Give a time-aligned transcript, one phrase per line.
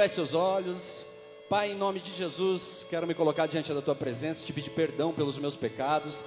[0.00, 1.04] Feche seus olhos.
[1.46, 5.12] Pai, em nome de Jesus, quero me colocar diante da tua presença, te pedir perdão
[5.12, 6.24] pelos meus pecados.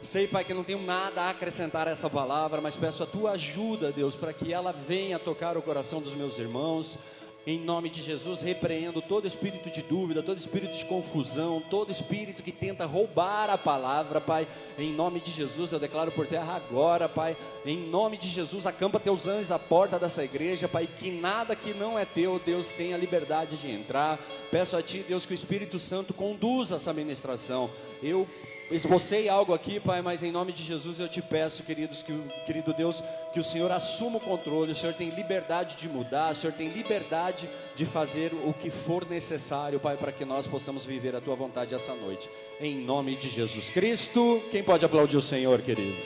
[0.00, 3.32] Sei, Pai, que não tenho nada a acrescentar a essa palavra, mas peço a tua
[3.32, 6.98] ajuda, Deus, para que ela venha tocar o coração dos meus irmãos.
[7.44, 12.40] Em nome de Jesus, repreendo todo espírito de dúvida, todo espírito de confusão, todo espírito
[12.40, 14.46] que tenta roubar a palavra, Pai.
[14.78, 17.36] Em nome de Jesus, eu declaro por terra agora, Pai.
[17.66, 20.86] Em nome de Jesus, acampa teus anjos à porta dessa igreja, Pai.
[20.86, 24.20] Que nada que não é teu, Deus, tenha liberdade de entrar.
[24.50, 27.70] Peço a Ti, Deus, que o Espírito Santo conduza essa ministração.
[28.00, 28.28] Eu
[28.74, 32.12] esbocei algo aqui, Pai, mas em nome de Jesus eu te peço, queridos, que,
[32.46, 34.72] querido Deus, que o Senhor assuma o controle.
[34.72, 39.08] O Senhor tem liberdade de mudar, o Senhor tem liberdade de fazer o que for
[39.08, 42.30] necessário, Pai, para que nós possamos viver a tua vontade essa noite.
[42.60, 44.42] Em nome de Jesus Cristo.
[44.50, 46.02] Quem pode aplaudir o Senhor, queridos?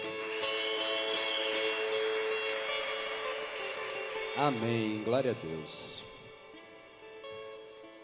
[4.37, 5.03] Amém.
[5.05, 6.03] Glória a Deus.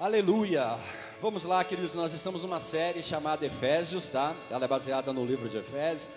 [0.01, 1.02] Aleluia.
[1.23, 4.35] Vamos lá, queridos, nós estamos numa série chamada Efésios, tá?
[4.51, 6.09] Ela é baseada no livro de Efésios.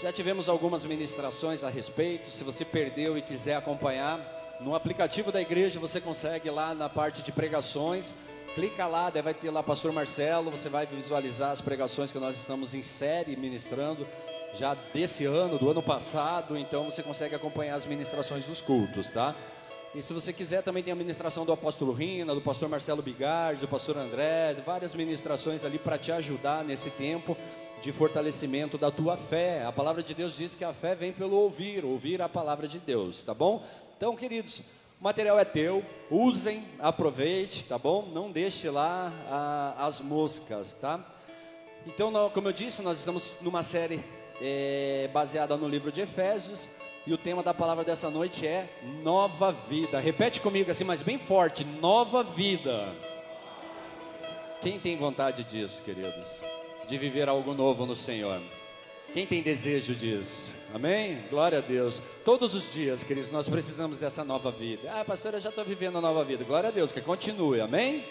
[0.00, 2.30] Já tivemos algumas ministrações a respeito.
[2.30, 4.20] Se você perdeu e quiser acompanhar,
[4.60, 8.14] no aplicativo da igreja você consegue lá na parte de pregações.
[8.54, 12.72] Clica lá, vai ter lá Pastor Marcelo, você vai visualizar as pregações que nós estamos
[12.72, 14.06] em série ministrando
[14.54, 19.34] já desse ano, do ano passado, então você consegue acompanhar as ministrações dos cultos, tá?
[19.94, 23.60] E se você quiser, também tem a ministração do apóstolo Rina, do pastor Marcelo Bigardi,
[23.60, 27.36] do pastor André, várias ministrações ali para te ajudar nesse tempo
[27.82, 29.62] de fortalecimento da tua fé.
[29.66, 32.78] A palavra de Deus diz que a fé vem pelo ouvir, ouvir a palavra de
[32.78, 33.66] Deus, tá bom?
[33.94, 34.60] Então, queridos,
[34.98, 38.08] o material é teu, usem, aproveite, tá bom?
[38.14, 41.04] Não deixe lá a, as moscas, tá?
[41.86, 44.02] Então, como eu disse, nós estamos numa série
[44.40, 46.66] é, baseada no livro de Efésios.
[47.04, 48.68] E o tema da palavra dessa noite é
[49.02, 49.98] nova vida.
[49.98, 52.94] Repete comigo assim, mas bem forte: nova vida.
[54.60, 56.26] Quem tem vontade disso, queridos?
[56.86, 58.40] De viver algo novo no Senhor?
[59.12, 60.54] Quem tem desejo disso?
[60.72, 61.24] Amém?
[61.28, 62.00] Glória a Deus.
[62.24, 64.90] Todos os dias, queridos, nós precisamos dessa nova vida.
[64.92, 66.44] Ah, pastor, eu já estou vivendo a nova vida.
[66.44, 67.60] Glória a Deus, que continue.
[67.60, 68.04] Amém?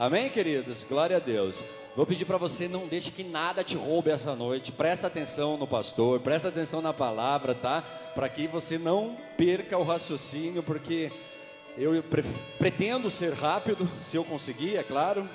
[0.00, 0.82] Amém, queridos?
[0.82, 1.62] Glória a Deus.
[1.94, 4.72] Vou pedir para você, não deixe que nada te roube essa noite.
[4.72, 7.82] Presta atenção no pastor, presta atenção na palavra, tá?
[8.14, 11.12] Para que você não perca o raciocínio, porque
[11.76, 12.02] eu
[12.58, 15.28] pretendo ser rápido, se eu conseguir, é claro.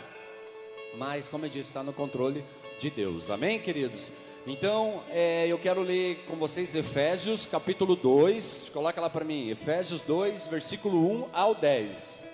[0.98, 2.44] Mas, como eu disse, está no controle
[2.80, 3.30] de Deus.
[3.30, 4.12] Amém, queridos?
[4.48, 8.72] Então, é, eu quero ler com vocês Efésios capítulo 2.
[8.74, 12.25] Coloca lá para mim, Efésios 2, versículo 1 ao 10.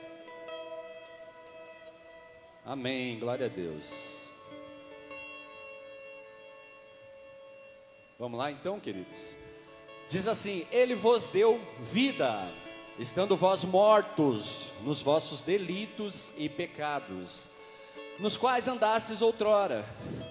[2.63, 3.91] Amém, glória a Deus.
[8.19, 9.35] Vamos lá então, queridos.
[10.07, 11.59] Diz assim: Ele vos deu
[11.91, 12.51] vida,
[12.99, 17.45] estando vós mortos nos vossos delitos e pecados,
[18.19, 19.83] nos quais andastes outrora,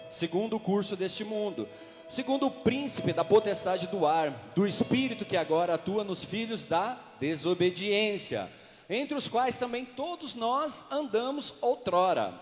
[0.08, 1.68] segundo o curso deste mundo,
[2.06, 6.96] segundo o príncipe da potestade do ar, do espírito que agora atua nos filhos da
[7.18, 8.48] desobediência
[8.90, 12.34] entre os quais também todos nós andamos outrora,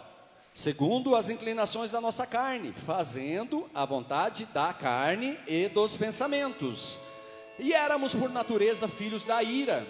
[0.54, 6.98] segundo as inclinações da nossa carne, fazendo a vontade da carne e dos pensamentos.
[7.59, 9.86] E éramos por natureza filhos da ira,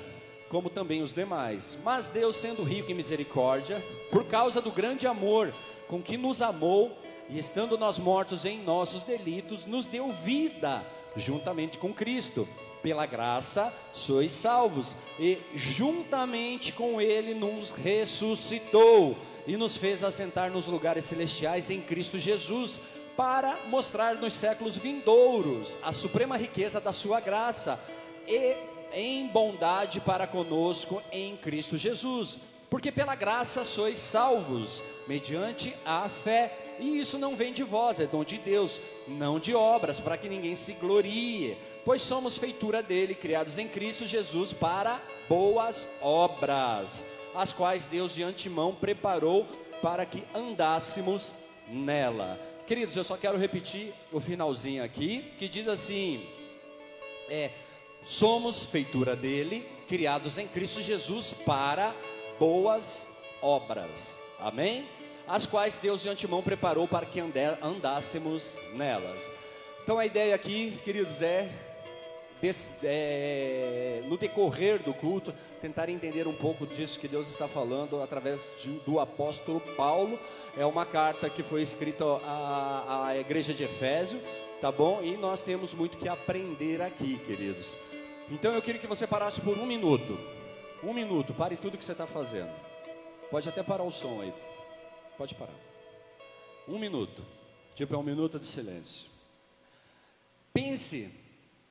[0.51, 1.79] como também os demais.
[1.85, 3.81] Mas Deus, sendo rico em misericórdia,
[4.11, 5.55] por causa do grande amor
[5.87, 6.99] com que nos amou,
[7.31, 12.49] e estando nós mortos em nossos delitos, nos deu vida juntamente com Cristo
[12.83, 19.17] pela graça sois salvos, e juntamente com Ele nos ressuscitou
[19.47, 22.81] e nos fez assentar nos lugares celestiais em Cristo Jesus,
[23.17, 27.83] para mostrar nos séculos vindouros a suprema riqueza da Sua graça
[28.27, 28.57] e
[28.93, 32.37] em bondade para conosco em Cristo Jesus.
[32.71, 38.07] Porque pela graça sois salvos, mediante a fé, e isso não vem de vós, é
[38.07, 41.57] dom de Deus, não de obras, para que ninguém se glorie
[41.89, 47.03] pois somos feitura dele, criados em Cristo Jesus para boas obras,
[47.35, 49.47] as quais Deus de antemão preparou
[49.81, 51.35] para que andássemos
[51.67, 52.39] nela.
[52.67, 56.29] Queridos, eu só quero repetir o finalzinho aqui, que diz assim:
[57.31, 57.53] é,
[58.05, 61.97] somos feitura dele, criados em Cristo Jesus para
[62.39, 63.09] boas
[63.41, 64.19] obras.
[64.39, 64.87] Amém?
[65.27, 69.23] As quais Deus de antemão preparou para que andássemos nelas.
[69.83, 71.68] Então a ideia aqui, queridos, é
[72.83, 78.51] é, no decorrer do culto, tentar entender um pouco disso que Deus está falando através
[78.61, 80.19] de, do apóstolo Paulo.
[80.57, 84.21] É uma carta que foi escrita à, à igreja de Efésio,
[84.61, 85.03] tá bom?
[85.03, 87.77] E nós temos muito que aprender aqui, queridos.
[88.31, 90.19] Então eu queria que você parasse por um minuto.
[90.83, 92.51] Um minuto, pare tudo que você está fazendo.
[93.31, 94.33] Pode até parar o som aí.
[95.17, 95.55] Pode parar.
[96.69, 97.23] Um minuto.
[97.75, 99.07] Tipo, é um minuto de silêncio.
[100.53, 101.11] Pense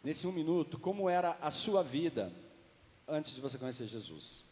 [0.07, 2.31] nesse um minuto como era a sua vida
[3.05, 4.45] antes de você conhecer Jesus.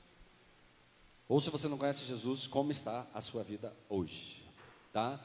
[1.29, 4.43] Ou se você não conhece Jesus, como está a sua vida hoje,
[4.91, 5.17] tá?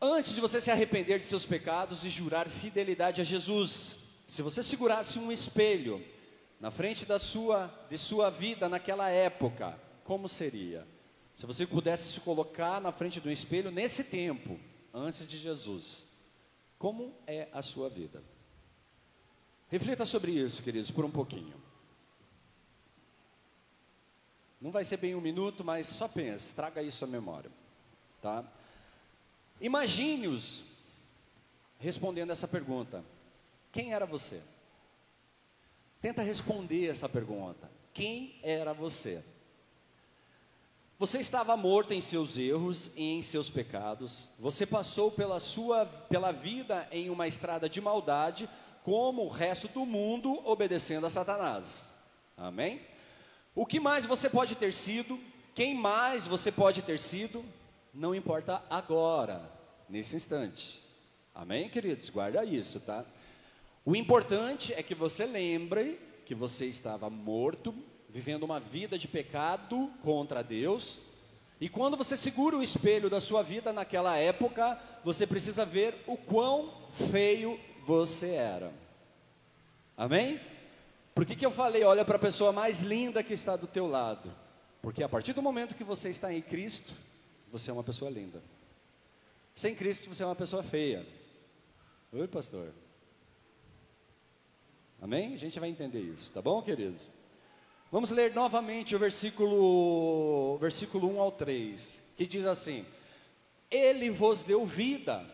[0.00, 4.62] Antes de você se arrepender de seus pecados e jurar fidelidade a Jesus, se você
[4.62, 6.00] segurasse um espelho
[6.60, 10.86] na frente da sua, de sua vida naquela época, como seria?
[11.34, 14.60] Se você pudesse se colocar na frente um espelho nesse tempo,
[14.92, 16.06] antes de Jesus,
[16.78, 18.22] como é a sua vida?
[19.74, 21.60] Reflita sobre isso, queridos, por um pouquinho.
[24.60, 27.50] Não vai ser bem um minuto, mas só pense, traga isso à memória,
[28.22, 28.44] tá?
[29.60, 30.62] Imagine-os
[31.80, 33.04] respondendo essa pergunta:
[33.72, 34.40] Quem era você?
[36.00, 39.24] Tenta responder essa pergunta: Quem era você?
[41.00, 44.28] Você estava morto em seus erros e em seus pecados.
[44.38, 48.48] Você passou pela sua pela vida em uma estrada de maldade,
[48.84, 51.90] como o resto do mundo obedecendo a Satanás.
[52.36, 52.82] Amém?
[53.54, 55.18] O que mais você pode ter sido?
[55.54, 57.42] Quem mais você pode ter sido?
[57.94, 59.50] Não importa agora,
[59.88, 60.82] nesse instante.
[61.34, 62.10] Amém, queridos?
[62.10, 63.06] Guarda isso, tá?
[63.86, 67.74] O importante é que você lembre que você estava morto
[68.10, 70.98] vivendo uma vida de pecado contra Deus.
[71.58, 76.18] E quando você segura o espelho da sua vida naquela época, você precisa ver o
[76.18, 78.72] quão feio você era.
[79.96, 80.40] Amém?
[81.14, 83.86] Por que, que eu falei, olha para a pessoa mais linda que está do teu
[83.86, 84.34] lado?
[84.82, 86.92] Porque a partir do momento que você está em Cristo,
[87.52, 88.42] você é uma pessoa linda.
[89.54, 91.06] Sem Cristo, você é uma pessoa feia.
[92.12, 92.72] Oi, pastor.
[95.00, 95.34] Amém?
[95.34, 97.12] A gente vai entender isso, tá bom, queridos?
[97.92, 102.84] Vamos ler novamente o versículo, versículo 1 ao 3, que diz assim:
[103.70, 105.24] Ele vos deu vida,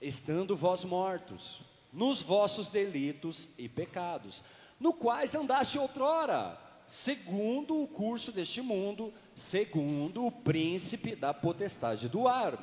[0.00, 1.60] estando vós mortos,
[1.92, 4.42] nos vossos delitos e pecados,
[4.78, 12.26] no quais andaste outrora, segundo o curso deste mundo, segundo o príncipe da potestade do
[12.26, 12.58] ar,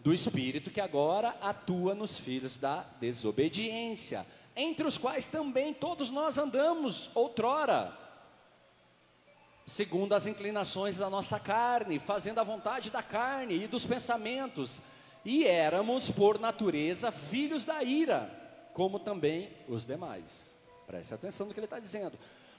[0.00, 6.38] do espírito que agora atua nos filhos da desobediência, entre os quais também todos nós
[6.38, 8.04] andamos outrora
[9.66, 14.80] segundo as inclinações da nossa carne, fazendo a vontade da carne e dos pensamentos,
[15.24, 18.43] e éramos, por natureza, filhos da ira,
[18.74, 20.54] como também os demais.
[20.86, 22.18] Preste atenção no que ele está dizendo.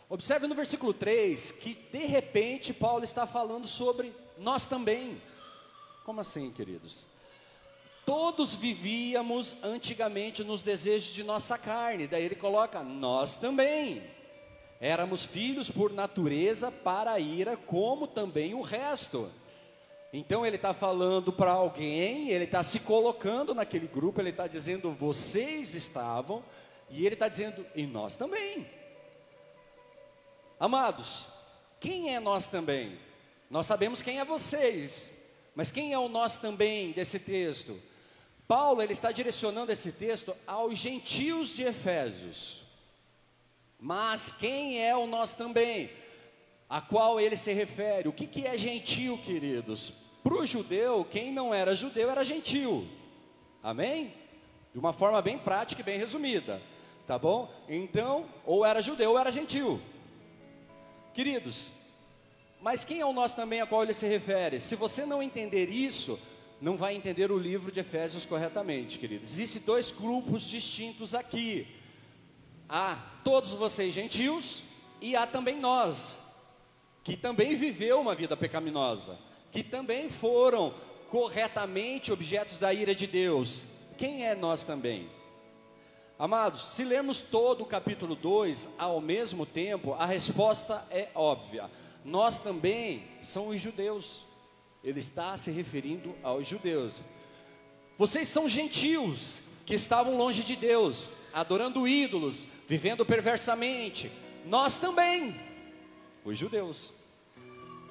[0.10, 5.22] Observe no versículo 3 que de repente Paulo está falando sobre nós também.
[6.04, 7.06] Como assim, queridos?
[8.06, 14.04] Todos vivíamos antigamente nos desejos de nossa carne, daí ele coloca nós também.
[14.80, 19.32] Éramos filhos por natureza para a ira, como também o resto.
[20.14, 24.92] Então ele está falando para alguém, ele está se colocando naquele grupo, ele está dizendo,
[24.92, 26.44] vocês estavam,
[26.90, 28.70] e ele está dizendo, e nós também.
[30.60, 31.28] Amados,
[31.80, 32.98] quem é nós também?
[33.50, 35.14] Nós sabemos quem é vocês,
[35.54, 37.80] mas quem é o nós também desse texto?
[38.48, 42.64] Paulo ele está direcionando esse texto aos gentios de Efésios.
[43.80, 45.90] Mas quem é o nós também?
[46.70, 48.08] A qual ele se refere?
[48.08, 49.94] O que, que é gentil, queridos?
[50.24, 52.88] Para o judeu, quem não era judeu era gentil.
[53.62, 54.14] Amém?
[54.74, 56.62] De uma forma bem prática e bem resumida.
[57.06, 57.52] Tá bom?
[57.70, 59.80] Então, ou era judeu ou era gentil.
[61.14, 61.70] Queridos,
[62.60, 64.60] mas quem é o nós também a qual ele se refere?
[64.60, 66.20] Se você não entender isso,
[66.60, 69.32] não vai entender o livro de Efésios corretamente, queridos.
[69.32, 71.68] Existem dois grupos distintos aqui
[72.68, 74.64] há todos vocês gentios
[75.02, 76.18] e há também nós,
[77.06, 79.18] que também viveu uma vida pecaminosa,
[79.52, 80.74] que também foram
[81.08, 83.62] corretamente objetos da ira de Deus.
[83.96, 85.08] Quem é nós também?
[86.18, 91.70] Amados, se lermos todo o capítulo 2 ao mesmo tempo, a resposta é óbvia.
[92.04, 94.26] Nós também são os judeus.
[94.84, 97.04] Ele está se referindo aos judeus.
[98.00, 104.12] Vocês são gentios que estavam longe de Deus, adorando ídolos, vivendo perversamente.
[104.46, 105.40] Nós também,
[106.26, 106.92] os judeus.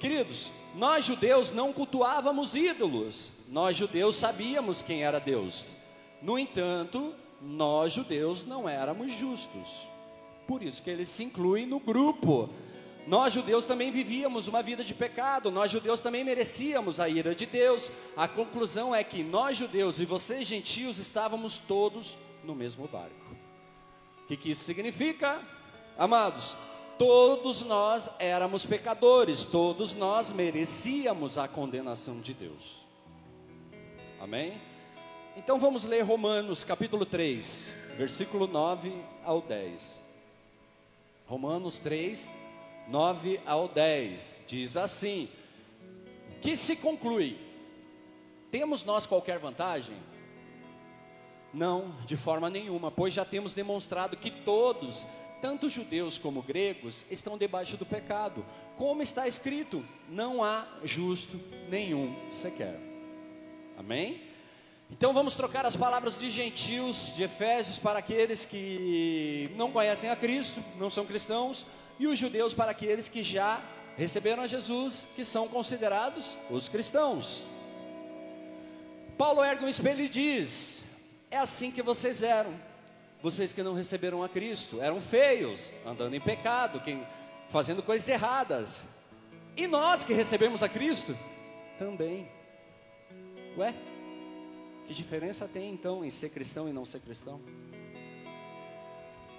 [0.00, 5.75] Queridos, nós judeus não cultuávamos ídolos, nós judeus sabíamos quem era Deus.
[6.21, 9.69] No entanto, nós judeus não éramos justos.
[10.47, 12.50] Por isso que eles se incluem no grupo.
[13.07, 17.45] Nós judeus também vivíamos uma vida de pecado, nós judeus também merecíamos a ira de
[17.45, 17.91] Deus.
[18.17, 23.37] A conclusão é que nós judeus e vocês gentios estávamos todos no mesmo barco.
[24.23, 25.41] O que, que isso significa?
[25.99, 26.57] Amados,
[26.99, 32.85] Todos nós éramos pecadores, todos nós merecíamos a condenação de Deus.
[34.21, 34.61] Amém?
[35.37, 40.05] Então vamos ler Romanos capítulo 3, versículo 9 ao 10.
[41.27, 42.31] Romanos 3,
[42.87, 45.29] 9 ao 10 diz assim:
[46.41, 47.37] Que se conclui,
[48.53, 49.97] temos nós qualquer vantagem?
[51.53, 55.05] Não, de forma nenhuma, pois já temos demonstrado que todos
[55.41, 58.45] tanto judeus como gregos estão debaixo do pecado.
[58.76, 62.79] Como está escrito, não há justo nenhum sequer.
[63.76, 64.23] Amém?
[64.91, 70.17] Então vamos trocar as palavras de gentios de Efésios para aqueles que não conhecem a
[70.17, 71.67] Cristo, não são cristãos,
[71.99, 73.62] e os judeus para aqueles que já
[73.97, 77.45] receberam a Jesus, que são considerados os cristãos.
[79.17, 80.85] Paulo ergue um espelho e diz:
[81.31, 82.55] É assim que vocês eram
[83.25, 87.07] vocês que não receberam a Cristo eram feios, andando em pecado, quem,
[87.49, 88.85] fazendo coisas erradas.
[89.57, 91.16] E nós que recebemos a Cristo
[91.78, 92.28] também.
[93.57, 93.75] Ué?
[94.87, 97.40] Que diferença tem então em ser cristão e não ser cristão?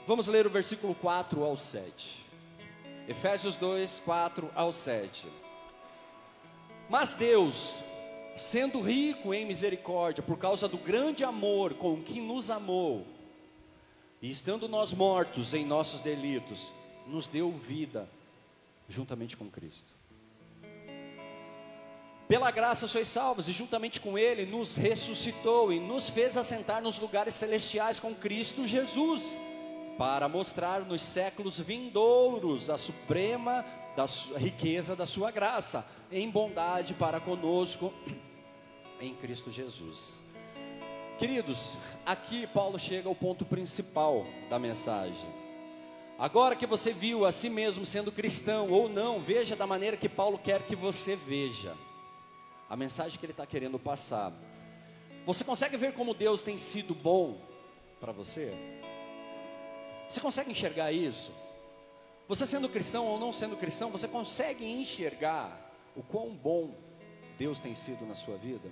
[0.07, 2.25] Vamos ler o versículo 4 ao 7.
[3.07, 5.27] Efésios 2, 4 ao 7.
[6.89, 7.75] Mas Deus,
[8.35, 13.13] sendo rico em misericórdia, por causa do grande amor com que nos amou,
[14.25, 16.73] e estando nós mortos em nossos delitos,
[17.05, 18.09] nos deu vida
[18.89, 19.93] juntamente com Cristo.
[22.27, 26.97] Pela graça sois salvos, e juntamente com Ele nos ressuscitou e nos fez assentar nos
[26.97, 29.37] lugares celestiais com Cristo Jesus,
[29.95, 33.63] para mostrar nos séculos vindouros a suprema
[33.95, 34.05] da
[34.39, 37.93] riqueza da Sua graça, em bondade para conosco
[38.99, 40.24] em Cristo Jesus.
[41.17, 41.71] Queridos,
[42.05, 45.29] aqui Paulo chega ao ponto principal da mensagem.
[46.19, 50.09] Agora que você viu a si mesmo sendo cristão ou não, veja da maneira que
[50.09, 51.73] Paulo quer que você veja.
[52.69, 54.33] A mensagem que ele está querendo passar.
[55.25, 57.39] Você consegue ver como Deus tem sido bom
[58.01, 58.53] para você?
[60.09, 61.31] Você consegue enxergar isso?
[62.27, 66.75] Você sendo cristão ou não sendo cristão, você consegue enxergar o quão bom
[67.37, 68.69] Deus tem sido na sua vida?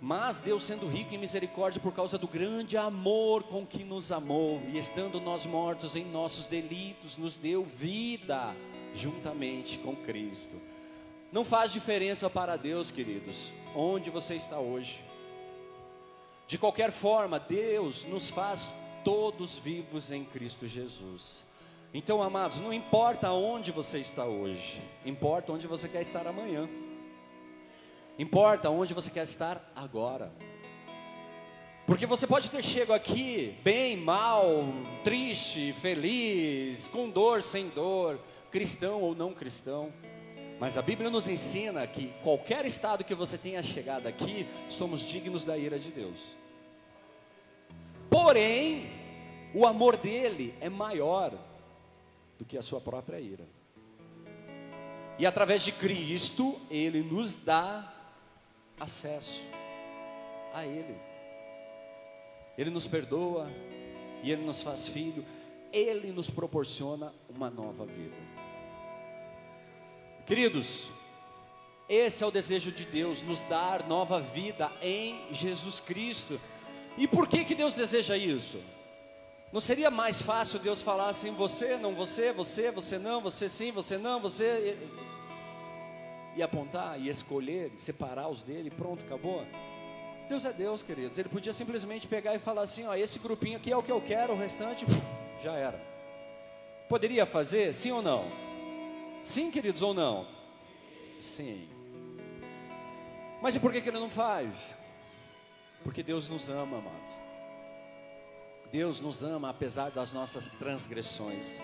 [0.00, 4.62] Mas Deus, sendo rico em misericórdia por causa do grande amor com que nos amou,
[4.68, 8.54] e estando nós mortos em nossos delitos, nos deu vida
[8.94, 10.60] juntamente com Cristo.
[11.32, 15.00] Não faz diferença para Deus, queridos, onde você está hoje.
[16.46, 18.70] De qualquer forma, Deus nos faz
[19.04, 21.44] todos vivos em Cristo Jesus.
[21.92, 26.68] Então, amados, não importa onde você está hoje, importa onde você quer estar amanhã.
[28.18, 30.32] Importa onde você quer estar agora.
[31.86, 34.64] Porque você pode ter chego aqui bem, mal,
[35.04, 38.18] triste, feliz, com dor, sem dor,
[38.50, 39.92] cristão ou não cristão.
[40.58, 45.44] Mas a Bíblia nos ensina que qualquer estado que você tenha chegado aqui, somos dignos
[45.44, 46.18] da ira de Deus.
[48.10, 48.90] Porém,
[49.54, 51.32] o amor dele é maior
[52.36, 53.46] do que a sua própria ira.
[55.18, 57.94] E através de Cristo, ele nos dá
[58.80, 59.42] acesso
[60.52, 60.96] a Ele.
[62.56, 63.50] Ele nos perdoa
[64.22, 65.24] e Ele nos faz filho,
[65.72, 68.16] Ele nos proporciona uma nova vida.
[70.26, 70.88] Queridos,
[71.88, 76.38] esse é o desejo de Deus, nos dar nova vida em Jesus Cristo.
[76.98, 78.62] E por que, que Deus deseja isso?
[79.52, 83.70] Não seria mais fácil Deus falar assim: você, não você, você, você não, você sim,
[83.70, 84.76] você não, você
[86.38, 89.44] e apontar e escolher, e separar os dele, pronto, acabou.
[90.28, 91.18] Deus é Deus, queridos.
[91.18, 94.00] Ele podia simplesmente pegar e falar assim: ó, esse grupinho aqui é o que eu
[94.00, 94.86] quero, o restante
[95.42, 95.82] já era.
[96.88, 98.30] Poderia fazer, sim ou não?
[99.24, 100.28] Sim, queridos, ou não?
[101.20, 101.68] Sim.
[103.42, 104.76] Mas e por que, que ele não faz?
[105.82, 107.18] Porque Deus nos ama, amados.
[108.70, 111.60] Deus nos ama apesar das nossas transgressões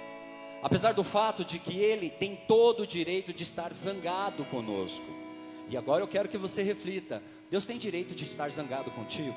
[0.64, 5.04] apesar do fato de que ele tem todo o direito de estar zangado conosco.
[5.68, 9.36] E agora eu quero que você reflita: Deus tem direito de estar zangado contigo?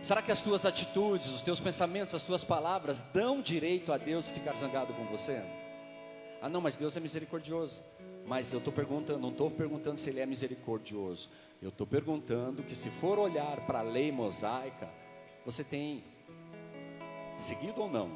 [0.00, 4.30] Será que as tuas atitudes, os teus pensamentos, as tuas palavras dão direito a Deus
[4.30, 5.42] ficar zangado com você?
[6.40, 7.82] Ah, não, mas Deus é misericordioso.
[8.26, 11.28] Mas eu estou perguntando, não estou perguntando se Ele é misericordioso.
[11.60, 14.88] Eu estou perguntando que se for olhar para a lei mosaica,
[15.44, 16.04] você tem
[17.40, 18.10] seguido ou não?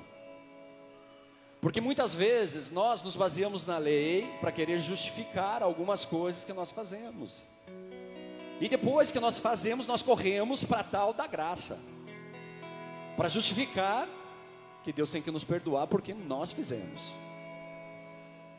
[1.60, 6.70] Porque muitas vezes nós nos baseamos na lei para querer justificar algumas coisas que nós
[6.70, 7.48] fazemos.
[8.60, 11.78] E depois que nós fazemos, nós corremos para tal da graça.
[13.16, 14.08] Para justificar
[14.82, 17.00] que Deus tem que nos perdoar porque nós fizemos.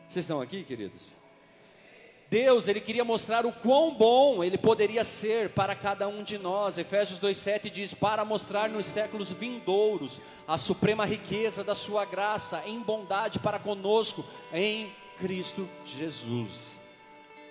[0.08, 1.12] Vocês estão aqui, queridos?
[2.28, 6.76] Deus, ele queria mostrar o quão bom ele poderia ser para cada um de nós.
[6.76, 12.80] Efésios 2:7 diz: "Para mostrar nos séculos vindouros a suprema riqueza da sua graça em
[12.80, 16.80] bondade para conosco em Cristo Jesus."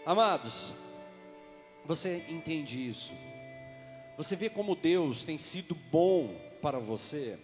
[0.05, 0.74] Amados,
[1.86, 3.13] você entende isso?
[4.17, 7.39] Você vê como Deus tem sido bom para você?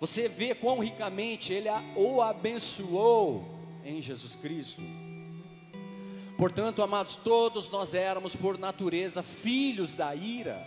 [0.00, 3.44] Você vê quão ricamente ele o abençoou
[3.84, 4.82] em Jesus Cristo?
[6.36, 10.66] Portanto, amados, todos nós éramos por natureza filhos da ira,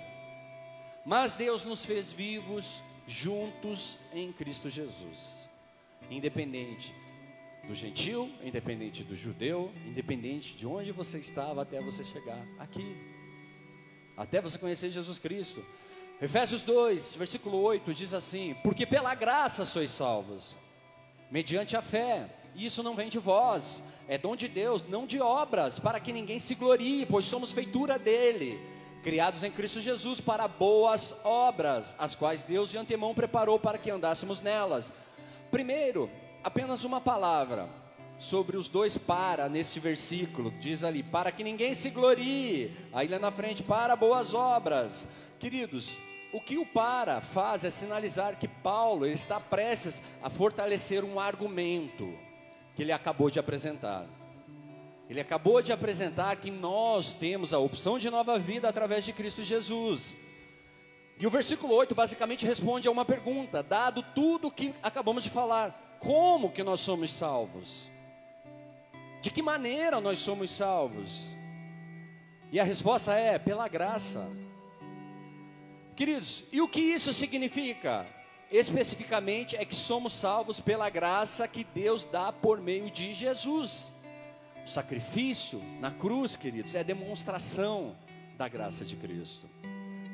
[1.05, 5.35] mas Deus nos fez vivos juntos em Cristo Jesus,
[6.09, 6.93] independente
[7.67, 12.97] do gentil, independente do judeu, independente de onde você estava até você chegar aqui,
[14.17, 15.63] até você conhecer Jesus Cristo.
[16.19, 20.55] Efésios 2, versículo 8 diz assim: Porque pela graça sois salvos,
[21.29, 25.77] mediante a fé, isso não vem de vós, é dom de Deus, não de obras,
[25.77, 28.59] para que ninguém se glorie, pois somos feitura dele,
[29.03, 33.91] criados em Cristo Jesus para boas obras, as quais Deus de antemão preparou para que
[33.91, 34.91] andássemos nelas.
[35.51, 36.09] Primeiro,
[36.43, 37.69] apenas uma palavra
[38.17, 43.19] sobre os dois para nesse versículo, diz ali, para que ninguém se glorie, aí lá
[43.19, 45.07] na frente, para boas obras.
[45.39, 45.95] Queridos,
[46.33, 52.11] o que o para faz é sinalizar que Paulo está prestes a fortalecer um argumento
[52.79, 54.05] que ele acabou de apresentar.
[55.09, 59.43] Ele acabou de apresentar que nós temos a opção de nova vida através de Cristo
[59.43, 60.15] Jesus.
[61.19, 65.97] E o versículo 8 basicamente responde a uma pergunta, dado tudo que acabamos de falar:
[65.99, 67.91] como que nós somos salvos?
[69.21, 71.35] De que maneira nós somos salvos?
[72.49, 74.25] E a resposta é: pela graça.
[75.97, 78.07] Queridos, e o que isso significa?
[78.51, 83.91] Especificamente é que somos salvos pela graça que Deus dá por meio de Jesus.
[84.65, 87.95] O sacrifício na cruz, queridos, é demonstração
[88.37, 89.47] da graça de Cristo.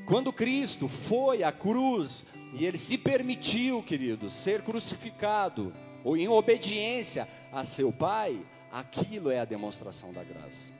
[0.05, 7.27] Quando Cristo foi à cruz e ele se permitiu, queridos, ser crucificado ou em obediência
[7.51, 8.39] a seu Pai,
[8.71, 10.73] aquilo é a demonstração da graça.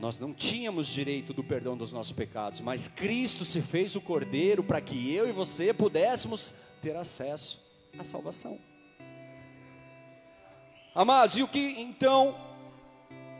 [0.00, 4.62] Nós não tínhamos direito do perdão dos nossos pecados, mas Cristo se fez o cordeiro
[4.62, 7.60] para que eu e você pudéssemos ter acesso
[7.98, 8.58] à salvação.
[10.94, 12.34] Amados, e o que então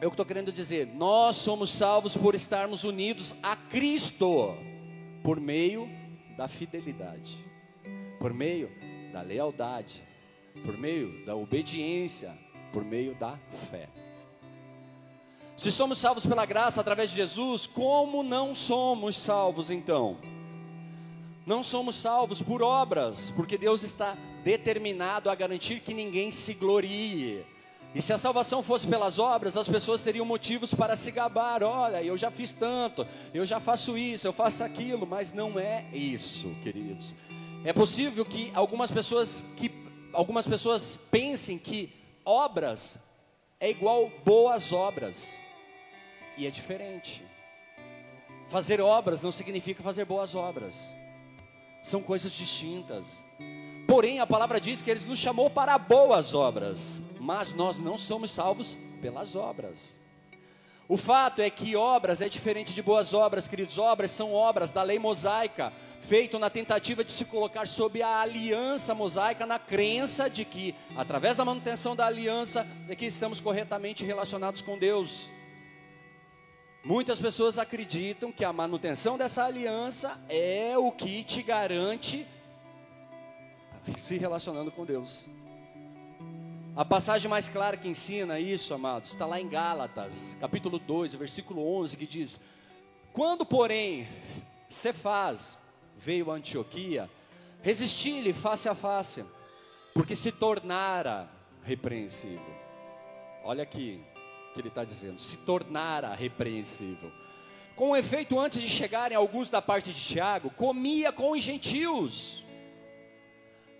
[0.00, 0.86] é o que estou querendo dizer?
[0.86, 4.54] Nós somos salvos por estarmos unidos a Cristo,
[5.24, 5.88] por meio
[6.36, 7.36] da fidelidade,
[8.20, 8.70] por meio
[9.12, 10.02] da lealdade,
[10.64, 12.38] por meio da obediência,
[12.72, 13.36] por meio da
[13.70, 13.88] fé.
[15.56, 20.16] Se somos salvos pela graça através de Jesus, como não somos salvos então?
[21.48, 27.42] Não somos salvos por obras, porque Deus está determinado a garantir que ninguém se glorie.
[27.94, 31.62] E se a salvação fosse pelas obras, as pessoas teriam motivos para se gabar.
[31.62, 35.86] Olha, eu já fiz tanto, eu já faço isso, eu faço aquilo, mas não é
[35.90, 37.14] isso, queridos.
[37.64, 39.72] É possível que algumas pessoas que
[40.12, 41.90] algumas pessoas pensem que
[42.26, 42.98] obras
[43.58, 45.40] é igual boas obras.
[46.36, 47.24] E é diferente.
[48.48, 50.98] Fazer obras não significa fazer boas obras
[51.88, 53.20] são coisas distintas.
[53.86, 58.30] Porém, a palavra diz que Ele nos chamou para boas obras, mas nós não somos
[58.30, 59.98] salvos pelas obras.
[60.86, 63.78] O fato é que obras é diferente de boas obras, queridos.
[63.78, 68.94] Obras são obras da lei mosaica, feito na tentativa de se colocar sob a aliança
[68.94, 74.62] mosaica, na crença de que, através da manutenção da aliança, é que estamos corretamente relacionados
[74.62, 75.28] com Deus.
[76.84, 82.26] Muitas pessoas acreditam que a manutenção dessa aliança é o que te garante
[83.96, 85.24] se relacionando com Deus.
[86.76, 91.66] A passagem mais clara que ensina isso, amados, está lá em Gálatas, capítulo 2, versículo
[91.80, 92.38] 11, que diz:
[93.12, 94.06] Quando, porém,
[94.68, 95.58] Cefaz
[95.96, 97.10] veio a Antioquia,
[97.62, 99.24] resisti-lhe face a face,
[99.92, 101.28] porque se tornara
[101.64, 102.56] repreensível.
[103.42, 104.00] Olha aqui,
[104.58, 107.12] que ele está dizendo, se tornara repreensível.
[107.76, 112.44] Com efeito, antes de chegarem alguns da parte de Tiago, comia com os gentios.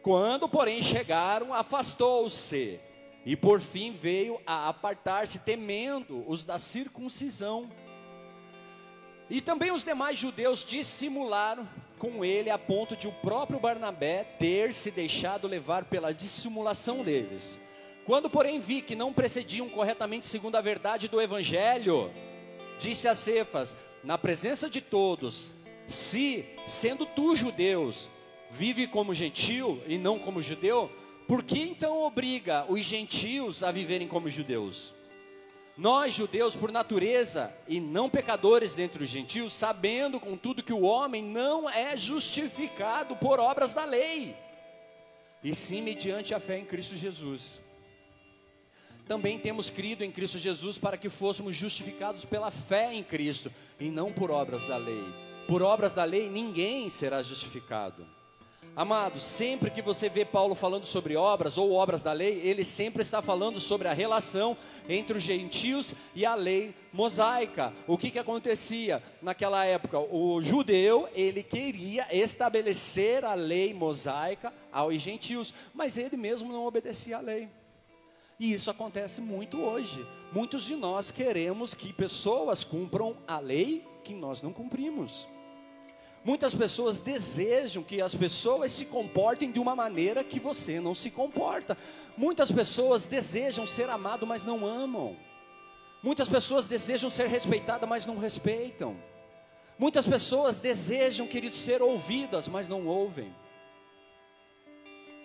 [0.03, 2.79] Quando, porém, chegaram, afastou-se,
[3.27, 7.69] e por fim veio a apartar-se, temendo os da circuncisão.
[9.29, 14.73] E também os demais judeus dissimularam com ele, a ponto de o próprio Barnabé ter
[14.73, 17.61] se deixado levar pela dissimulação deles.
[18.09, 22.11] Quando, porém, vi que não procediam corretamente segundo a verdade do Evangelho,
[22.79, 25.53] disse a Cefas, na presença de todos:
[25.87, 28.09] Se, sendo tu judeus,
[28.51, 30.91] vive como gentil e não como judeu,
[31.27, 34.95] por que então obriga os gentios a viverem como judeus?
[35.77, 41.23] Nós, judeus, por natureza, e não pecadores dentre os gentios, sabendo, contudo, que o homem
[41.23, 44.35] não é justificado por obras da lei,
[45.45, 47.68] e sim mediante a fé em Cristo Jesus.
[49.09, 53.89] Também temos crido em Cristo Jesus para que fôssemos justificados pela fé em Cristo, e
[53.91, 55.03] não por obras da lei.
[55.49, 58.07] Por obras da lei, ninguém será justificado.
[58.77, 63.01] Amados, sempre que você vê Paulo falando sobre obras ou obras da lei, ele sempre
[63.01, 64.57] está falando sobre a relação
[64.89, 67.73] entre os gentios e a lei mosaica.
[67.87, 69.99] O que, que acontecia naquela época?
[69.99, 77.17] O judeu, ele queria estabelecer a lei mosaica aos gentios, mas ele mesmo não obedecia
[77.17, 77.49] à lei.
[78.39, 80.07] E isso acontece muito hoje.
[80.33, 85.27] Muitos de nós queremos que pessoas cumpram a lei que nós não cumprimos.
[86.25, 91.11] Muitas pessoas desejam que as pessoas se comportem de uma maneira que você não se
[91.11, 91.77] comporta.
[92.17, 95.17] Muitas pessoas desejam ser amado, mas não amam.
[96.03, 98.97] Muitas pessoas desejam ser respeitadas, mas não respeitam.
[99.79, 103.35] Muitas pessoas desejam, queridos, ser ouvidas, mas não ouvem.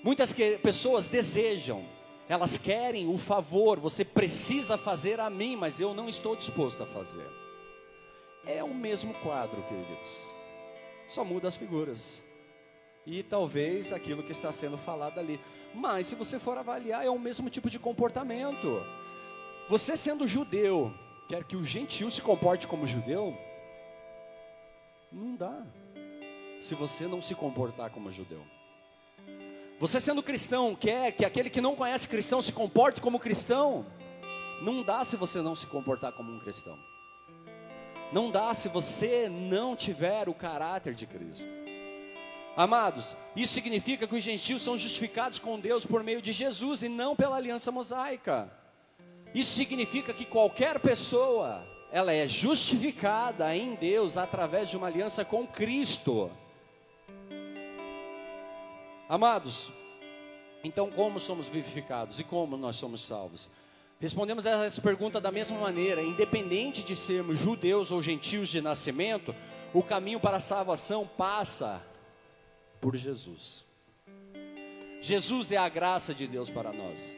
[0.03, 1.85] Muitas que, pessoas desejam,
[2.27, 6.87] elas querem o favor, você precisa fazer a mim, mas eu não estou disposto a
[6.87, 7.27] fazer.
[8.45, 10.33] É o mesmo quadro, queridos
[11.07, 12.23] só muda as figuras.
[13.05, 15.39] E talvez aquilo que está sendo falado ali.
[15.73, 18.81] Mas se você for avaliar, é o mesmo tipo de comportamento.
[19.69, 20.93] Você sendo judeu,
[21.27, 23.37] quer que o gentil se comporte como judeu?
[25.11, 25.65] Não dá.
[26.59, 28.43] Se você não se comportar como judeu.
[29.79, 33.85] Você sendo cristão, quer que aquele que não conhece cristão se comporte como cristão?
[34.61, 36.77] Não dá se você não se comportar como um cristão.
[38.13, 41.47] Não dá se você não tiver o caráter de Cristo.
[42.55, 46.87] Amados, isso significa que os gentios são justificados com Deus por meio de Jesus e
[46.87, 48.51] não pela aliança mosaica.
[49.33, 55.47] Isso significa que qualquer pessoa, ela é justificada em Deus através de uma aliança com
[55.47, 56.29] Cristo.
[59.13, 59.71] Amados,
[60.63, 63.47] então como somos vivificados e como nós somos salvos?
[63.99, 69.35] Respondemos essa pergunta da mesma maneira, independente de sermos judeus ou gentios de nascimento,
[69.71, 71.79] o caminho para a salvação passa
[72.81, 73.63] por Jesus.
[74.99, 77.15] Jesus é a graça de Deus para nós.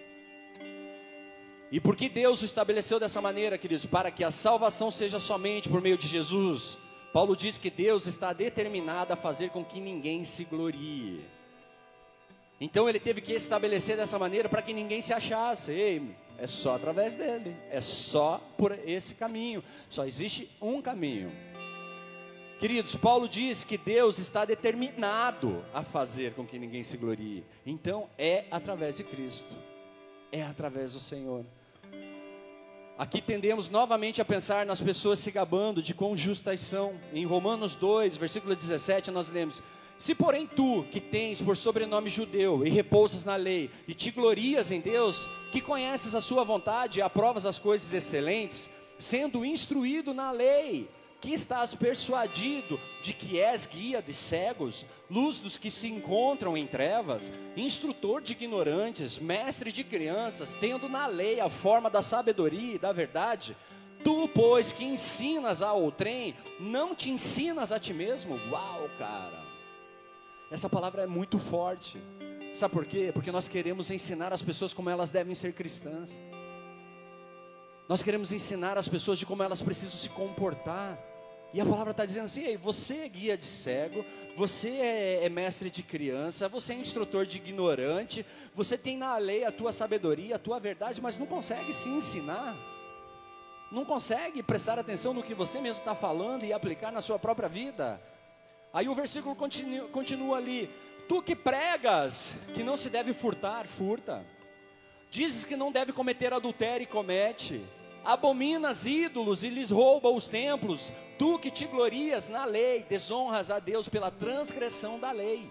[1.72, 3.86] E por que Deus o estabeleceu dessa maneira, queridos?
[3.86, 6.78] Para que a salvação seja somente por meio de Jesus.
[7.14, 11.24] Paulo diz que Deus está determinado a fazer com que ninguém se glorie.
[12.60, 15.72] Então ele teve que estabelecer dessa maneira para que ninguém se achasse.
[15.72, 19.64] Ei, é só através dele, é só por esse caminho.
[19.90, 21.32] Só existe um caminho.
[22.60, 27.44] Queridos, Paulo diz que Deus está determinado a fazer com que ninguém se glorie.
[27.66, 29.54] Então é através de Cristo,
[30.32, 31.46] é através do Senhor.
[32.98, 36.98] Aqui tendemos novamente a pensar nas pessoas se gabando de quão justas são.
[37.12, 39.62] Em Romanos 2, versículo 17, nós lemos:
[39.98, 44.72] se porém tu, que tens por sobrenome judeu e repousas na lei, e te glorias
[44.72, 50.32] em Deus, que conheces a sua vontade e aprovas as coisas excelentes, sendo instruído na
[50.32, 50.90] lei,
[51.22, 56.68] que estás persuadido de que és guia de cegos, luz dos que se encontram em
[56.68, 62.80] trevas, instrutor de ignorantes, mestre de crianças, tendo na lei a forma da sabedoria e
[62.80, 63.56] da verdade,
[64.04, 68.40] tu, pois, que ensinas a outrem, não te ensinas a ti mesmo?
[68.52, 69.45] Uau, cara!
[70.52, 72.02] Essa palavra é muito forte.
[72.54, 73.12] Sabe por quê?
[73.14, 76.12] Porque nós queremos ensinar as pessoas como elas devem ser cristãs.
[77.90, 80.98] Nós queremos ensinar as pessoas de como elas precisam se comportar.
[81.54, 84.06] E a palavra está dizendo assim: Ei, você é guia de cego,
[84.36, 89.44] você é, é, mestre de criança, você é instrutor de ignorante, você tem na lei
[89.44, 92.58] a tua sabedoria, a tua verdade, mas não consegue se ensinar,
[93.72, 97.50] não consegue prestar atenção no que você mesmo está falando e aplicar na sua própria
[97.50, 98.02] vida.
[98.76, 100.70] Aí o versículo continua, continua ali:
[101.08, 104.26] Tu que pregas que não se deve furtar, furta.
[105.10, 107.66] Dizes que não deve cometer adultério e comete.
[108.04, 110.92] Abominas ídolos e lhes rouba os templos.
[111.18, 115.50] Tu que te glorias na lei, desonras a Deus pela transgressão da lei.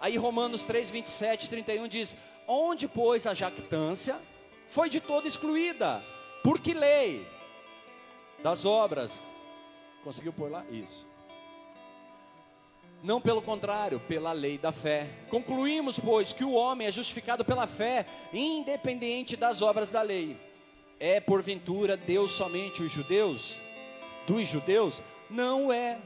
[0.00, 4.20] Aí Romanos 3, 27 31 diz: Onde, pois, a jactância
[4.68, 6.00] foi de todo excluída.
[6.44, 7.26] Por que lei?
[8.40, 9.20] Das obras.
[10.04, 10.64] Conseguiu pôr lá?
[10.70, 11.07] Isso.
[13.02, 15.08] Não pelo contrário, pela lei da fé.
[15.30, 20.36] Concluímos, pois, que o homem é justificado pela fé, independente das obras da lei.
[20.98, 23.56] É porventura Deus somente os judeus?
[24.26, 25.02] Dos judeus?
[25.30, 25.98] Não é.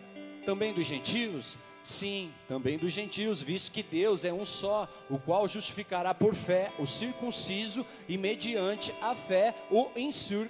[0.45, 1.57] Também dos gentios?
[1.83, 6.71] Sim, também dos gentios, visto que Deus é um só, o qual justificará por fé
[6.79, 9.89] o circunciso e mediante a fé o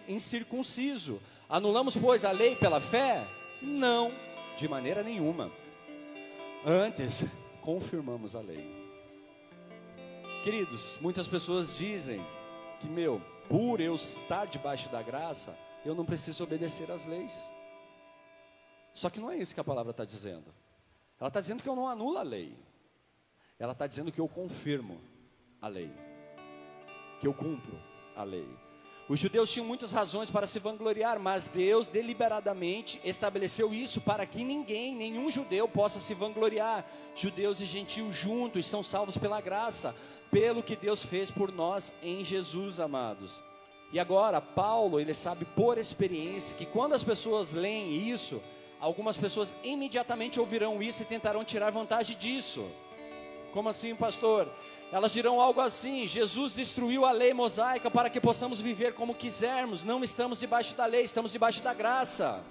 [0.07, 1.23] incircunciso.
[1.49, 3.25] Anulamos, pois, a lei pela fé?
[3.63, 4.13] Não,
[4.59, 5.51] de maneira nenhuma.
[6.65, 7.25] Antes,
[7.61, 8.83] confirmamos a lei.
[10.45, 12.25] Queridos, muitas pessoas dizem
[12.81, 17.33] que, meu, por eu estar debaixo da graça, eu não preciso obedecer às leis.
[18.93, 20.55] Só que não é isso que a palavra está dizendo.
[21.19, 22.57] Ela está dizendo que eu não anulo a lei.
[23.59, 25.01] Ela está dizendo que eu confirmo
[25.61, 25.93] a lei.
[27.21, 27.77] Que eu cumpro
[28.15, 28.49] a lei.
[29.09, 34.45] Os judeus tinham muitas razões para se vangloriar, mas Deus deliberadamente estabeleceu isso para que
[34.45, 36.85] ninguém, nenhum judeu possa se vangloriar.
[37.15, 39.95] Judeus e gentios juntos são salvos pela graça,
[40.31, 43.41] pelo que Deus fez por nós em Jesus, amados.
[43.93, 48.41] E agora, Paulo, ele sabe por experiência que quando as pessoas leem isso,
[48.83, 52.69] Algumas pessoas imediatamente ouvirão isso e tentarão tirar vantagem disso.
[53.53, 54.49] Como assim, pastor?
[54.91, 59.85] Elas dirão algo assim: Jesus destruiu a lei mosaica para que possamos viver como quisermos.
[59.85, 62.43] Não estamos debaixo da lei, estamos debaixo da graça.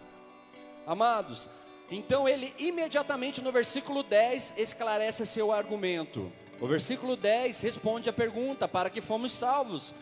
[0.85, 1.49] Amados,
[1.89, 6.31] então ele imediatamente no versículo 10 esclarece seu argumento.
[6.59, 9.93] O versículo 10 responde a pergunta: para que fomos salvos?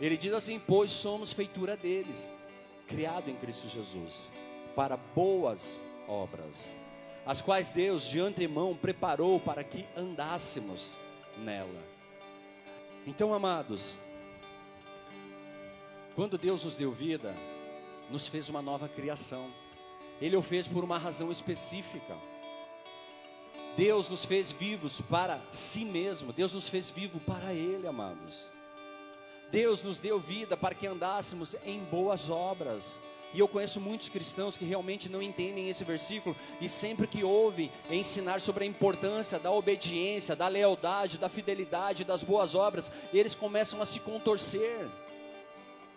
[0.00, 2.32] Ele diz assim: pois somos feitura deles,
[2.86, 4.30] criado em Cristo Jesus
[4.78, 6.72] para boas obras,
[7.28, 10.96] as quais Deus de antemão preparou para que andássemos
[11.36, 11.84] nela.
[13.06, 13.94] Então, amados,
[16.14, 17.36] quando Deus nos deu vida,
[18.10, 19.52] nos fez uma nova criação.
[20.22, 22.16] Ele o fez por uma razão específica.
[23.76, 26.32] Deus nos fez vivos para si mesmo.
[26.32, 28.48] Deus nos fez vivo para Ele, amados.
[29.50, 32.98] Deus nos deu vida para que andássemos em boas obras.
[33.34, 37.70] E eu conheço muitos cristãos que realmente não entendem esse versículo e sempre que ouvem
[37.90, 43.82] ensinar sobre a importância da obediência, da lealdade, da fidelidade, das boas obras, eles começam
[43.82, 44.88] a se contorcer.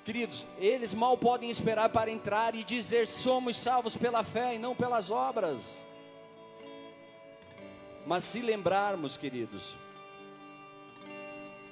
[0.03, 4.75] Queridos, eles mal podem esperar para entrar e dizer: somos salvos pela fé e não
[4.75, 5.81] pelas obras.
[8.05, 9.75] Mas se lembrarmos, queridos,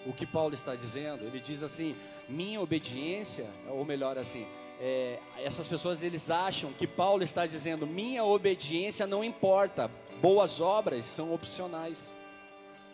[0.06, 1.98] o que Paulo está dizendo, ele diz assim:
[2.30, 4.48] minha obediência, ou melhor assim,
[4.80, 11.04] é, essas pessoas eles acham que Paulo está dizendo: minha obediência não importa, boas obras
[11.04, 12.14] são opcionais.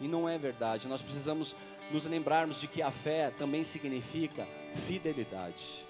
[0.02, 0.88] E não é verdade.
[0.88, 1.56] Nós precisamos
[1.92, 4.48] nos lembrarmos de que a fé também significa
[4.88, 5.86] fidelidade.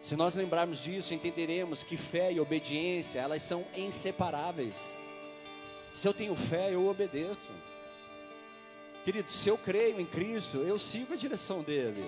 [0.00, 4.96] Se nós lembrarmos disso, entenderemos que fé e obediência, elas são inseparáveis.
[5.92, 7.38] Se eu tenho fé, eu obedeço.
[9.04, 12.04] Querido, se eu creio em Cristo, eu sigo a direção dele.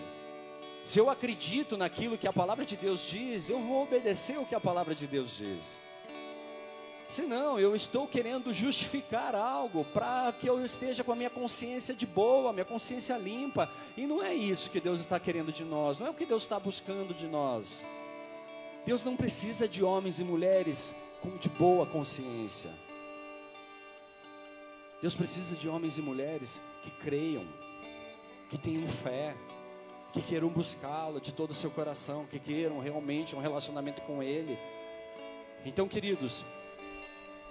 [0.87, 4.55] Se eu acredito naquilo que a palavra de Deus diz, eu vou obedecer o que
[4.55, 5.83] a palavra de Deus diz.
[7.09, 12.07] Senão, eu estou querendo justificar algo para que eu esteja com a minha consciência de
[12.07, 13.69] boa, minha consciência limpa.
[13.97, 16.45] E não é isso que Deus está querendo de nós, não é o que Deus
[16.45, 17.85] está buscando de nós.
[18.87, 22.71] Deus não precisa de homens e mulheres com de boa consciência.
[25.03, 27.45] Deus precisa de homens e mulheres que creiam,
[28.49, 29.35] que tenham fé
[30.17, 34.59] que queiram buscá-lo de todo o seu coração, que queiram realmente um relacionamento com Ele.
[35.63, 36.43] Então, queridos,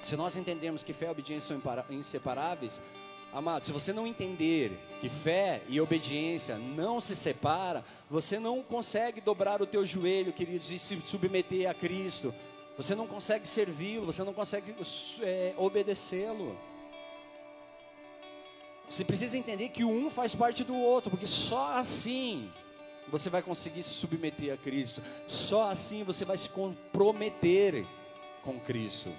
[0.02, 2.82] se nós entendemos que fé e obediência são inseparáveis,
[3.32, 9.22] amado, se você não entender que fé e obediência não se separam, você não consegue
[9.22, 12.34] dobrar o teu joelho, queridos, e se submeter a Cristo.
[12.78, 14.76] Você não consegue servi-lo, você não consegue
[15.22, 16.58] é, obedecê-lo.
[18.90, 22.52] Você precisa entender que o um faz parte do outro, porque só assim
[23.08, 25.02] você vai conseguir se submeter a Cristo.
[25.28, 27.86] Só assim você vai se comprometer
[28.44, 29.12] com Cristo.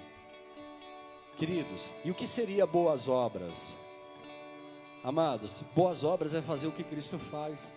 [1.37, 3.77] Queridos, e o que seria boas obras?
[5.03, 7.75] Amados, boas obras é fazer o que Cristo faz.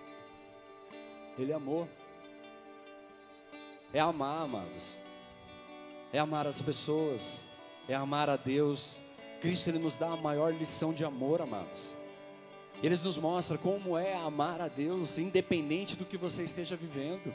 [1.39, 1.89] Ele amou.
[3.93, 4.97] É amar, amados.
[6.13, 7.45] É amar as pessoas.
[7.89, 9.01] É amar a Deus
[9.41, 11.97] Cristo ele nos dá a maior lição de amor, amados.
[12.83, 17.35] Ele nos mostra como é amar a Deus, independente do que você esteja vivendo.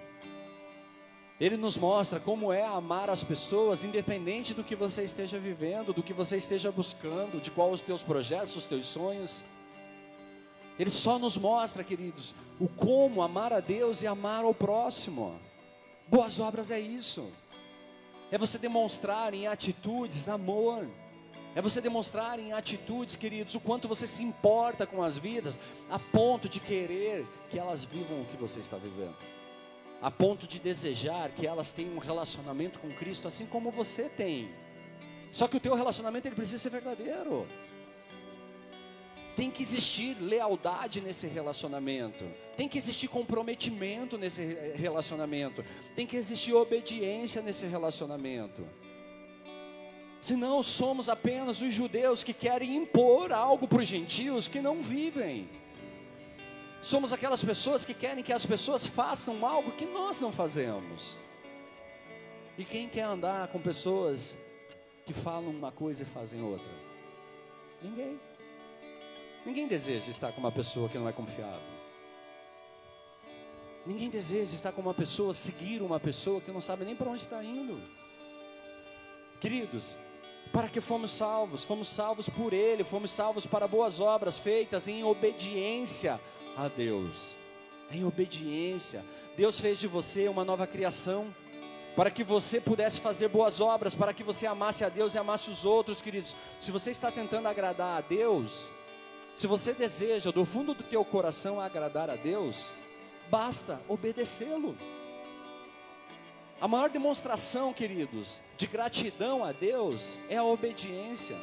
[1.40, 6.02] Ele nos mostra como é amar as pessoas, independente do que você esteja vivendo, do
[6.02, 9.44] que você esteja buscando, de quais os teus projetos, os teus sonhos.
[10.80, 15.40] Ele só nos mostra, queridos, o como amar a Deus e amar ao próximo.
[16.08, 17.30] Boas obras é isso.
[18.32, 20.88] É você demonstrar em atitudes amor.
[21.56, 25.58] É você demonstrar em atitudes, queridos, o quanto você se importa com as vidas,
[25.90, 29.16] a ponto de querer que elas vivam o que você está vivendo,
[30.02, 34.50] a ponto de desejar que elas tenham um relacionamento com Cristo, assim como você tem.
[35.32, 37.48] Só que o teu relacionamento ele precisa ser verdadeiro.
[39.38, 42.26] Tem que existir lealdade nesse relacionamento.
[42.56, 44.44] Tem que existir comprometimento nesse
[44.76, 45.64] relacionamento.
[45.94, 48.66] Tem que existir obediência nesse relacionamento.
[50.26, 55.48] Senão somos apenas os judeus que querem impor algo para os gentios que não vivem.
[56.82, 61.20] Somos aquelas pessoas que querem que as pessoas façam algo que nós não fazemos.
[62.58, 64.36] E quem quer andar com pessoas
[65.06, 66.74] que falam uma coisa e fazem outra?
[67.80, 68.20] Ninguém.
[69.46, 71.76] Ninguém deseja estar com uma pessoa que não é confiável.
[73.86, 77.22] Ninguém deseja estar com uma pessoa, seguir uma pessoa que não sabe nem para onde
[77.22, 77.80] está indo.
[79.40, 79.96] Queridos,
[80.52, 81.64] para que fomos salvos?
[81.64, 86.20] Fomos salvos por Ele, fomos salvos para boas obras feitas em obediência
[86.56, 87.36] a Deus.
[87.92, 89.06] Em obediência.
[89.36, 91.34] Deus fez de você uma nova criação
[91.96, 95.50] para que você pudesse fazer boas obras, para que você amasse a Deus e amasse
[95.50, 96.36] os outros, queridos.
[96.60, 98.68] Se você está tentando agradar a Deus,
[99.36, 102.74] se você deseja do fundo do teu coração agradar a Deus,
[103.30, 104.78] basta obedecê-lo.
[106.60, 111.38] A maior demonstração, queridos, de gratidão a Deus é a obediência.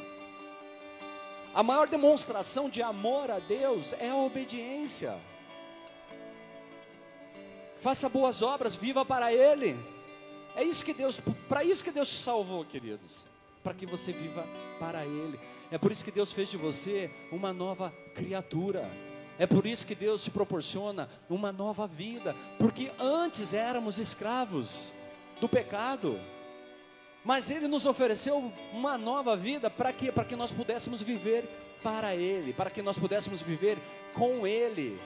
[1.53, 5.19] A maior demonstração de amor a Deus é a obediência.
[7.79, 9.77] Faça boas obras, viva para Ele.
[10.55, 13.23] É isso que Deus, para isso que Deus te salvou, queridos
[13.63, 14.45] para que você viva
[14.77, 15.39] para Ele.
[15.71, 18.91] É por isso que Deus fez de você uma nova criatura.
[19.39, 24.91] É por isso que Deus te proporciona uma nova vida, porque antes éramos escravos
[25.39, 26.19] do pecado,
[27.23, 30.11] mas Ele nos ofereceu uma nova vida para quê?
[30.11, 31.49] Para que nós pudéssemos viver
[31.81, 33.77] para Ele, para que nós pudéssemos viver
[34.13, 34.99] com Ele.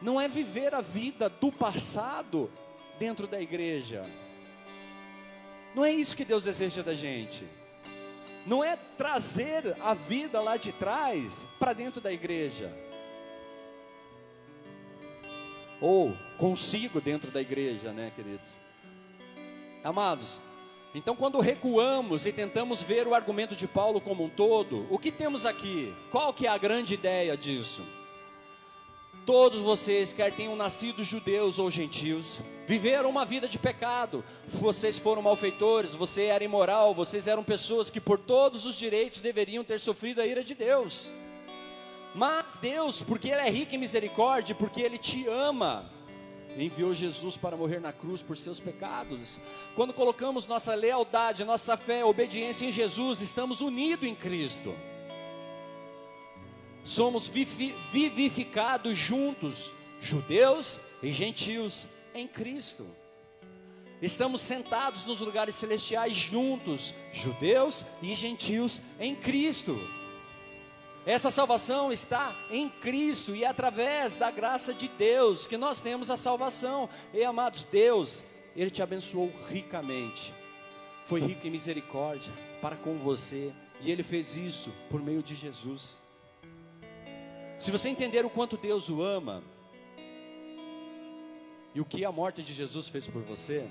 [0.00, 2.50] Não é viver a vida do passado
[2.98, 4.06] dentro da igreja,
[5.76, 7.46] não é isso que Deus deseja da gente.
[8.46, 12.72] Não é trazer a vida lá de trás para dentro da igreja.
[15.78, 18.58] Ou consigo dentro da igreja, né, queridos?
[19.86, 20.40] Amados,
[20.92, 25.12] então quando recuamos e tentamos ver o argumento de Paulo como um todo, o que
[25.12, 25.94] temos aqui?
[26.10, 27.84] Qual que é a grande ideia disso?
[29.24, 34.24] Todos vocês, quer tenham nascido judeus ou gentios, viveram uma vida de pecado.
[34.48, 39.62] Vocês foram malfeitores, você era imoral, vocês eram pessoas que por todos os direitos deveriam
[39.62, 41.12] ter sofrido a ira de Deus.
[42.12, 45.88] Mas Deus, porque Ele é rico em misericórdia, porque Ele te ama,
[46.56, 49.40] enviou Jesus para morrer na cruz por seus pecados.
[49.74, 54.74] Quando colocamos nossa lealdade, nossa fé, obediência em Jesus, estamos unidos em Cristo
[56.86, 62.86] somos vivificados juntos, judeus e gentios, em Cristo.
[64.00, 69.76] Estamos sentados nos lugares celestiais juntos, judeus e gentios, em Cristo.
[71.06, 76.10] Essa salvação está em Cristo e é através da graça de Deus que nós temos
[76.10, 76.90] a salvação.
[77.14, 78.24] E amados, Deus,
[78.56, 80.34] Ele te abençoou ricamente,
[81.04, 85.96] foi rico em misericórdia para com você, e Ele fez isso por meio de Jesus.
[87.56, 89.44] Se você entender o quanto Deus o ama
[91.72, 93.68] e o que a morte de Jesus fez por você,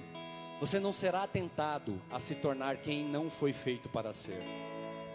[0.58, 4.42] você não será tentado a se tornar quem não foi feito para ser.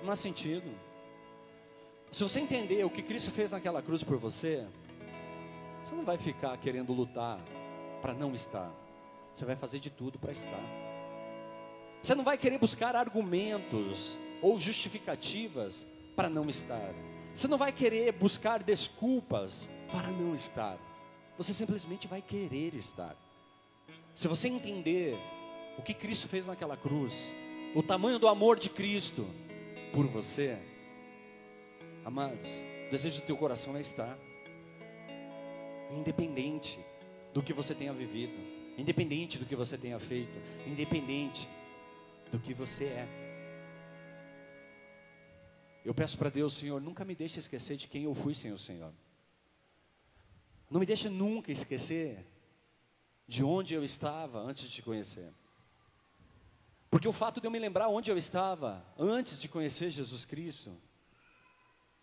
[0.05, 0.71] Não há sentido.
[2.11, 4.67] Se você entender o que Cristo fez naquela cruz por você,
[5.83, 7.41] você não vai ficar querendo lutar
[8.03, 8.71] para não estar.
[9.33, 10.63] Você vai fazer de tudo para estar.
[12.03, 16.93] Você não vai querer buscar argumentos ou justificativas para não estar.
[17.33, 20.79] Você não vai querer buscar desculpas para não estar.
[21.37, 23.15] Você simplesmente vai querer estar.
[24.17, 25.17] Se você entender
[25.79, 27.33] o que Cristo fez naquela cruz,
[27.75, 29.27] o tamanho do amor de Cristo
[29.93, 30.59] por você,
[32.11, 32.51] amados,
[32.89, 34.19] o desejo do teu coração é estar.
[35.97, 36.85] Independente
[37.33, 38.35] do que você tenha vivido,
[38.77, 41.49] independente do que você tenha feito, independente
[42.33, 43.09] do que você é.
[45.85, 48.59] Eu peço para Deus, Senhor, nunca me deixe esquecer de quem eu fui sem o
[48.59, 48.93] Senhor.
[50.69, 52.27] Não me deixe nunca esquecer
[53.27, 55.33] de onde eu estava antes de te conhecer.
[56.91, 60.77] Porque o fato de eu me lembrar onde eu estava antes de conhecer Jesus Cristo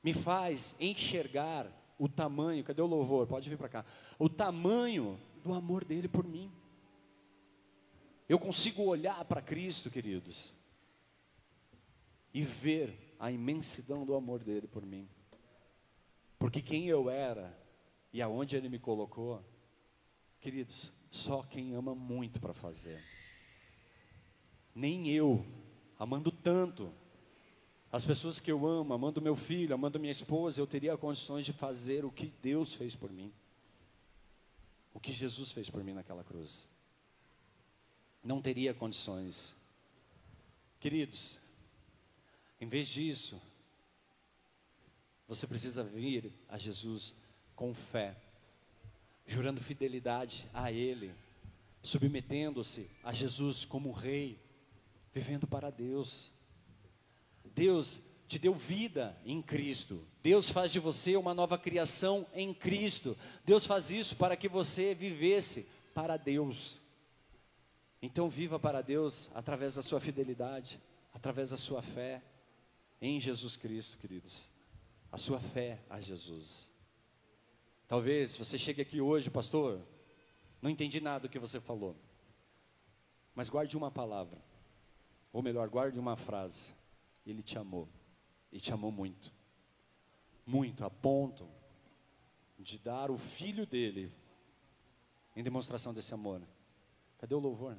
[0.08, 3.28] me faz enxergar o tamanho, cadê o louvor?
[3.28, 3.86] Pode vir para cá.
[4.18, 6.50] O tamanho do amor dele por mim.
[8.30, 10.54] Eu consigo olhar para Cristo, queridos,
[12.34, 15.10] e ver a imensidão do amor dele por mim.
[16.40, 17.54] Porque quem eu era
[18.14, 19.44] e aonde ele me colocou,
[20.40, 23.04] queridos, só quem ama muito para fazer.
[24.74, 25.46] Nem eu,
[26.00, 26.94] amando tanto,
[27.92, 31.54] as pessoas que eu amo, amando meu filho, amando minha esposa, eu teria condições de
[31.54, 33.32] fazer o que Deus fez por mim.
[34.94, 36.68] O que Jesus fez por mim naquela cruz.
[38.24, 39.56] Não teria condições.
[40.80, 41.40] Queridos,
[42.60, 43.42] em vez disso,
[45.28, 47.14] você precisa vir a Jesus
[47.56, 48.18] com fé,
[49.26, 51.14] jurando fidelidade a Ele,
[51.82, 54.40] submetendo-se a Jesus como Rei,
[55.14, 56.32] vivendo para Deus.
[57.58, 60.06] Deus te deu vida em Cristo.
[60.22, 63.18] Deus faz de você uma nova criação em Cristo.
[63.44, 66.80] Deus faz isso para que você vivesse para Deus.
[68.00, 70.80] Então viva para Deus através da sua fidelidade,
[71.12, 72.22] através da sua fé
[73.02, 74.52] em Jesus Cristo, queridos.
[75.12, 76.70] A sua fé a Jesus.
[77.88, 79.82] Talvez você chegue aqui hoje, pastor,
[80.62, 81.96] não entendi nada do que você falou.
[83.34, 84.38] Mas guarde uma palavra.
[85.34, 86.77] Ou melhor, guarde uma frase.
[87.30, 87.88] Ele te amou.
[88.52, 89.34] E te amou muito.
[90.46, 91.48] Muito, a ponto
[92.58, 94.12] de dar o filho dele
[95.36, 96.42] em demonstração desse amor.
[97.20, 97.78] Cadê o louvor?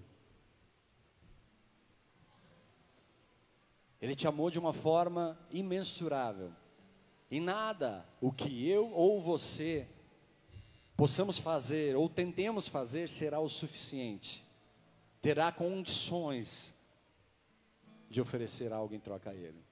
[4.00, 6.52] Ele te amou de uma forma imensurável.
[7.30, 9.88] E nada o que eu ou você
[10.96, 14.44] possamos fazer ou tentemos fazer será o suficiente.
[15.20, 16.72] Terá condições
[18.08, 19.62] de oferecer algo em troca a Ele.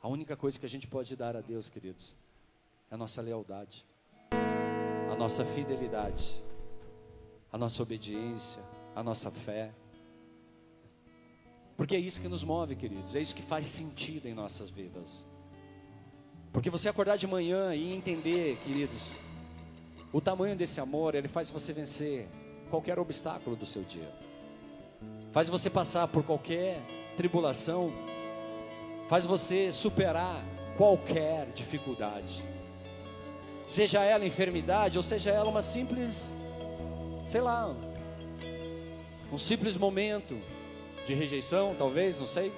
[0.00, 2.16] A única coisa que a gente pode dar a Deus, queridos,
[2.90, 3.84] é a nossa lealdade,
[5.10, 6.42] a nossa fidelidade,
[7.52, 8.62] a nossa obediência,
[8.96, 9.72] a nossa fé.
[11.76, 15.24] Porque é isso que nos move, queridos, é isso que faz sentido em nossas vidas.
[16.52, 19.14] Porque você acordar de manhã e entender, queridos,
[20.12, 22.28] o tamanho desse amor, ele faz você vencer
[22.68, 24.12] qualquer obstáculo do seu dia.
[25.32, 26.82] Faz você passar por qualquer
[27.16, 27.92] tribulação,
[29.08, 30.42] faz você superar
[30.76, 32.42] qualquer dificuldade.
[33.66, 36.34] Seja ela enfermidade ou seja ela uma simples,
[37.26, 37.74] sei lá,
[39.32, 40.38] um simples momento
[41.06, 42.52] de rejeição, talvez, não sei.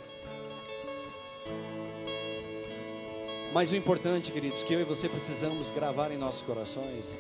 [3.53, 7.17] Mas o importante, queridos, que eu e você precisamos gravar em nossos corações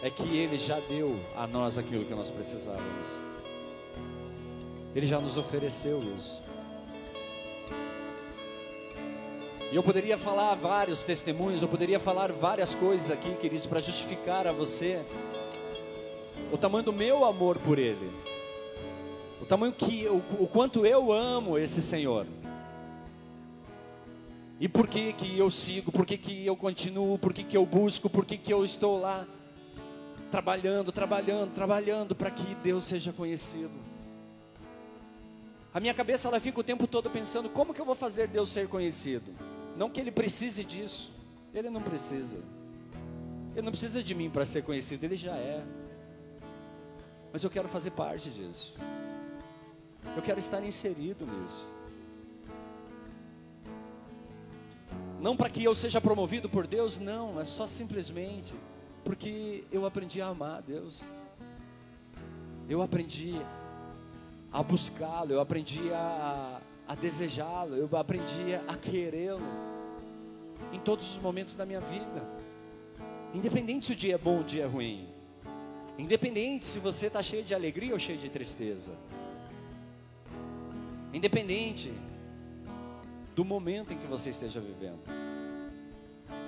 [0.00, 3.31] é que Ele já deu a nós aquilo que nós precisávamos.
[4.94, 6.42] Ele já nos ofereceu isso.
[9.72, 14.46] E eu poderia falar vários testemunhos, eu poderia falar várias coisas aqui, queridos, para justificar
[14.46, 15.02] a você
[16.52, 18.10] o tamanho do meu amor por Ele,
[19.40, 22.26] o tamanho que, o, quanto eu amo esse Senhor.
[24.60, 27.64] E por que que eu sigo, por que que eu continuo, por que que eu
[27.64, 29.26] busco, por que que eu estou lá
[30.30, 33.91] trabalhando, trabalhando, trabalhando para que Deus seja conhecido.
[35.74, 38.50] A minha cabeça ela fica o tempo todo pensando como que eu vou fazer Deus
[38.50, 39.32] ser conhecido.
[39.76, 41.10] Não que ele precise disso.
[41.54, 42.38] Ele não precisa.
[43.54, 45.62] Ele não precisa de mim para ser conhecido, ele já é.
[47.32, 48.74] Mas eu quero fazer parte disso.
[50.16, 51.72] Eu quero estar inserido nisso.
[55.20, 58.54] Não para que eu seja promovido por Deus, não, é só simplesmente
[59.04, 61.02] porque eu aprendi a amar a Deus.
[62.68, 63.34] Eu aprendi
[64.52, 69.40] a buscá-lo, eu aprendi a, a desejá-lo, eu aprendi a querê-lo
[70.72, 72.22] em todos os momentos da minha vida.
[73.34, 75.08] Independente se o dia é bom ou o dia é ruim.
[75.98, 78.92] Independente se você está cheio de alegria ou cheio de tristeza.
[81.12, 81.92] Independente
[83.34, 85.00] do momento em que você esteja vivendo.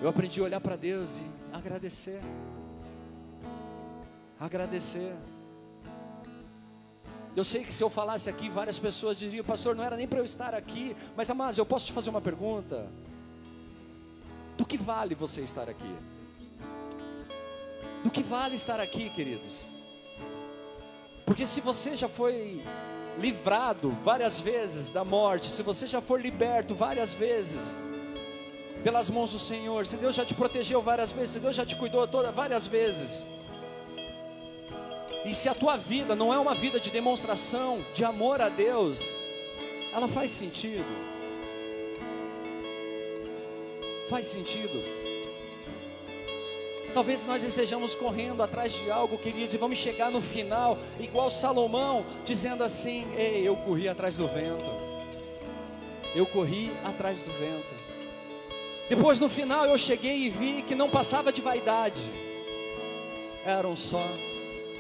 [0.03, 2.21] Eu aprendi a olhar para Deus e agradecer.
[4.39, 5.15] Agradecer.
[7.37, 10.21] Eu sei que se eu falasse aqui, várias pessoas diriam, pastor, não era nem para
[10.21, 12.87] eu estar aqui, mas amados, eu posso te fazer uma pergunta?
[14.57, 15.95] Do que vale você estar aqui?
[18.05, 19.67] Do que vale estar aqui, queridos?
[21.27, 22.63] Porque se você já foi
[23.19, 27.77] livrado várias vezes da morte, se você já for liberto várias vezes,
[28.85, 31.75] pelas mãos do Senhor, se Deus já te protegeu várias vezes, se Deus já te
[31.75, 33.27] cuidou toda, várias vezes,
[35.25, 39.01] e se a tua vida não é uma vida de demonstração de amor a Deus,
[39.93, 40.85] ela faz sentido.
[44.09, 44.83] Faz sentido.
[46.93, 52.05] Talvez nós estejamos correndo atrás de algo, queridos, e vamos chegar no final, igual Salomão,
[52.25, 54.71] dizendo assim: Ei, eu corri atrás do vento.
[56.15, 57.75] Eu corri atrás do vento.
[58.89, 62.05] Depois no final eu cheguei e vi que não passava de vaidade,
[63.45, 64.07] eram só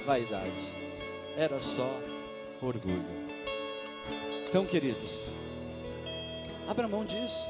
[0.04, 0.74] vaidade,
[1.36, 1.90] era só
[2.60, 3.24] orgulho.
[4.48, 5.28] Então, queridos,
[6.66, 7.46] Abra mão disso.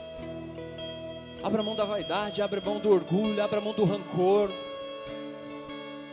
[1.42, 4.50] Abra mão da vaidade, abra mão do orgulho, abra mão do rancor.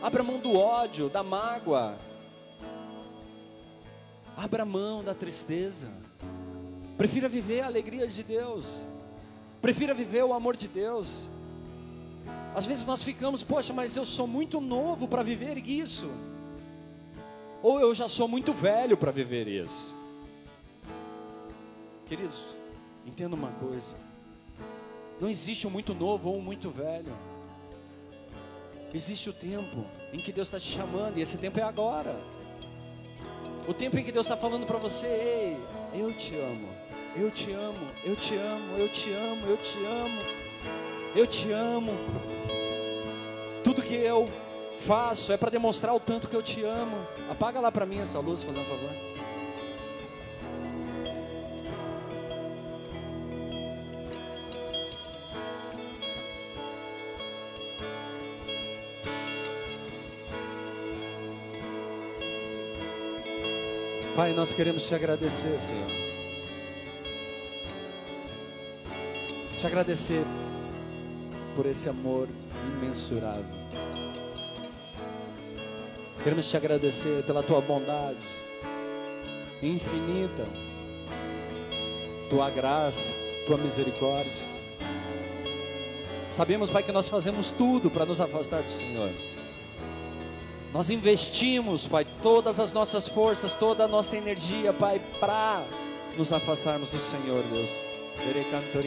[0.00, 1.96] Abra mão do ódio, da mágoa.
[4.36, 5.88] Abra mão da tristeza.
[6.96, 8.86] Prefira viver a alegria de Deus.
[9.60, 11.28] Prefira viver o amor de Deus.
[12.54, 16.10] Às vezes nós ficamos, poxa, mas eu sou muito novo para viver isso.
[17.62, 19.94] Ou eu já sou muito velho para viver isso.
[22.06, 22.44] Queridos,
[23.06, 23.96] entenda uma coisa.
[25.20, 27.12] Não existe um muito novo ou um muito velho.
[28.92, 32.20] Existe o tempo em que Deus está te chamando, e esse tempo é agora.
[33.66, 36.68] O tempo em que Deus está falando para você, ei, eu te amo,
[37.16, 40.22] eu te amo, eu te amo, eu te amo, eu te amo,
[41.14, 41.92] eu te amo.
[43.62, 44.28] Tudo que eu
[44.86, 47.06] faço é para demonstrar o tanto que eu te amo.
[47.30, 48.90] Apaga lá para mim essa luz, fazendo um favor.
[64.16, 65.88] Pai, nós queremos te agradecer, Senhor.
[69.58, 70.24] Te agradecer
[71.56, 72.28] por esse amor
[72.76, 73.61] imensurável.
[76.22, 78.18] Queremos te agradecer pela tua bondade
[79.60, 80.46] infinita,
[82.30, 83.12] tua graça,
[83.46, 84.46] tua misericórdia.
[86.30, 89.10] Sabemos, Pai, que nós fazemos tudo para nos afastar do Senhor.
[90.72, 95.64] Nós investimos, Pai, todas as nossas forças, toda a nossa energia, Pai, para
[96.16, 97.70] nos afastarmos do Senhor, Deus.
[98.72, 98.82] Teu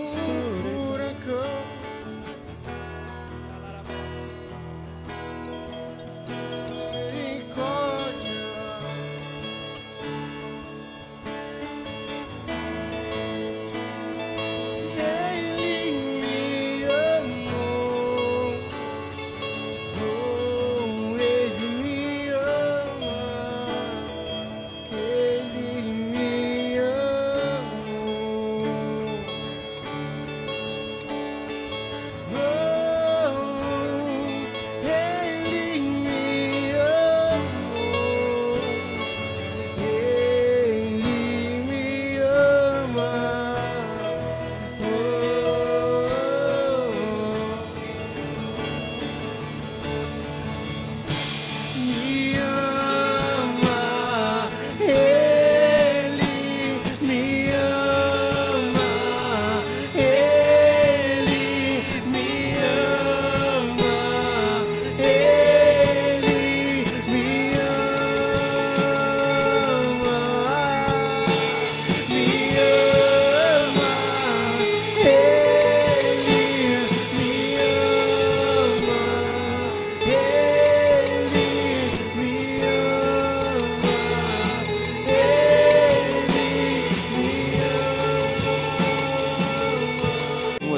[0.00, 0.69] é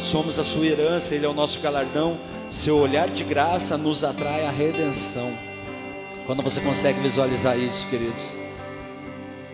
[0.02, 2.18] Nós somos a sua herança, Ele é o nosso galardão.
[2.50, 5.32] Seu olhar de graça nos atrai à redenção.
[6.26, 8.34] Quando você consegue visualizar isso, queridos,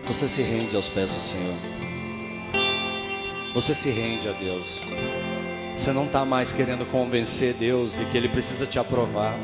[0.06, 1.54] você se rende aos pés do Senhor.
[3.52, 4.86] Você se rende a Deus.
[5.76, 9.38] Você não está mais querendo convencer Deus de que Ele precisa te aprovar.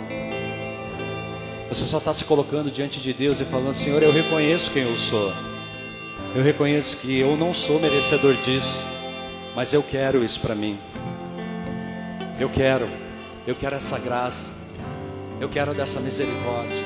[1.68, 4.96] Você só está se colocando diante de Deus e falando: Senhor, eu reconheço quem eu
[4.96, 5.34] sou.
[6.34, 8.82] Eu reconheço que eu não sou merecedor disso,
[9.54, 10.78] mas eu quero isso para mim.
[12.38, 12.90] Eu quero,
[13.46, 14.52] eu quero essa graça,
[15.40, 16.84] eu quero dessa misericórdia,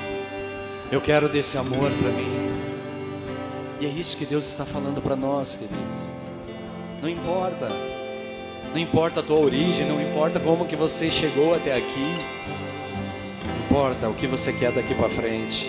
[0.92, 2.52] eu quero desse amor para mim.
[3.80, 6.10] E é isso que Deus está falando para nós, queridos.
[7.00, 7.70] Não importa,
[8.74, 12.18] não importa a tua origem, não importa como que você chegou até aqui,
[13.64, 15.66] importa o que você quer daqui para frente.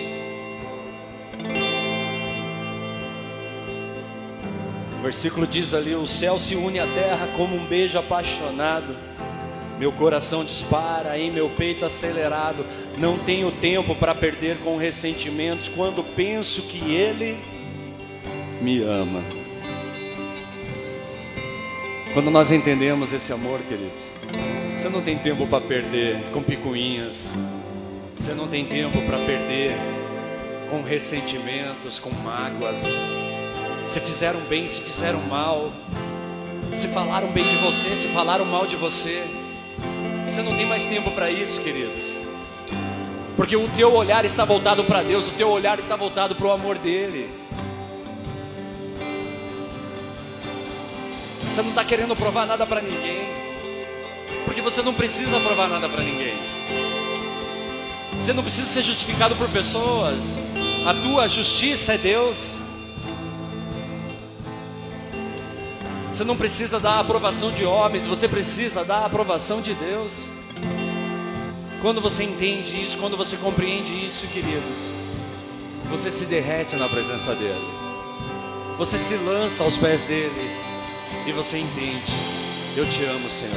[4.98, 8.94] O versículo diz ali: O céu se une à terra como um beijo apaixonado.
[9.80, 12.66] Meu coração dispara em meu peito acelerado.
[12.98, 17.38] Não tenho tempo para perder com ressentimentos quando penso que Ele
[18.60, 19.24] me ama.
[22.12, 24.18] Quando nós entendemos esse amor, queridos,
[24.76, 27.32] você não tem tempo para perder com picuinhas.
[28.18, 29.72] Você não tem tempo para perder
[30.68, 32.84] com ressentimentos, com mágoas.
[33.86, 35.72] Se fizeram bem, se fizeram mal.
[36.74, 39.39] Se falaram bem de você, se falaram mal de você.
[40.30, 42.16] Você não tem mais tempo para isso, queridos.
[43.36, 46.52] Porque o teu olhar está voltado para Deus, o teu olhar está voltado para o
[46.52, 47.28] amor dele.
[51.42, 53.28] Você não está querendo provar nada para ninguém,
[54.44, 56.38] porque você não precisa provar nada para ninguém.
[58.14, 60.38] Você não precisa ser justificado por pessoas.
[60.86, 62.59] A tua justiça é Deus.
[66.20, 70.28] Você não precisa da aprovação de homens, você precisa da aprovação de Deus.
[71.80, 74.92] Quando você entende isso, quando você compreende isso, queridos,
[75.88, 77.66] você se derrete na presença dEle,
[78.76, 80.50] você se lança aos pés dEle
[81.26, 82.12] e você entende:
[82.76, 83.56] Eu te amo, Senhor.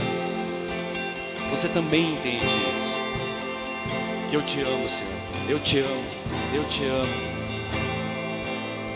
[1.49, 4.29] Você também entende isso.
[4.29, 5.49] Que eu te amo, Senhor.
[5.49, 6.11] Eu te amo.
[6.53, 7.13] Eu te amo.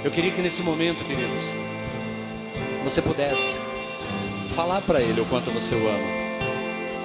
[0.05, 1.43] Eu queria que nesse momento, queridos,
[2.83, 3.59] você pudesse
[4.51, 6.27] falar para Ele o quanto você o ama.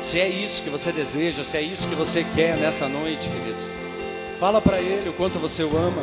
[0.00, 3.72] Se é isso que você deseja, se é isso que você quer nessa noite, queridos,
[4.40, 6.02] fala para Ele o quanto você o ama.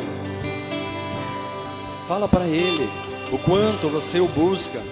[2.08, 2.88] Fala para Ele
[3.30, 4.82] o quanto você o busca.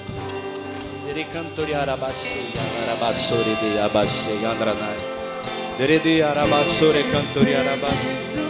[5.78, 8.47] Derede arabassore cantoriar abaixei.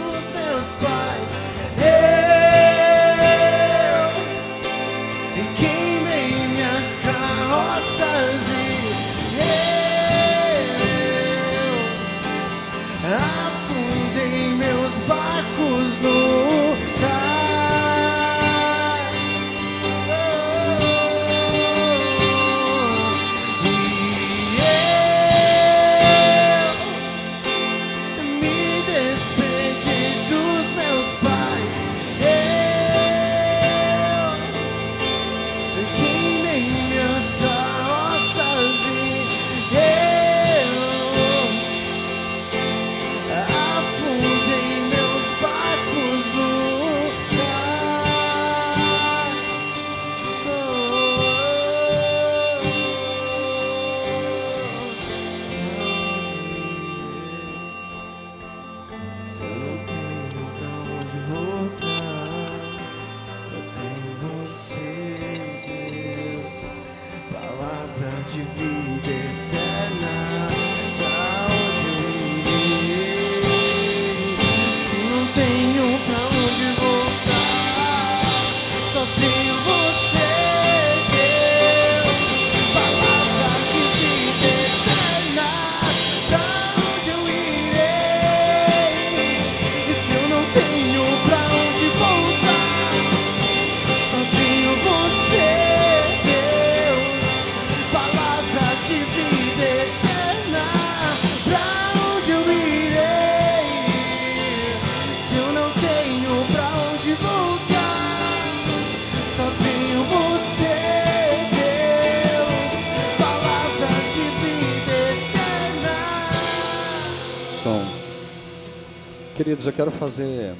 [119.49, 120.55] Queridos, eu quero fazer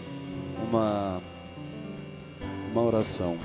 [0.67, 1.21] uma
[2.71, 3.37] uma oração.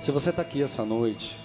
[0.00, 1.38] Se você está aqui essa noite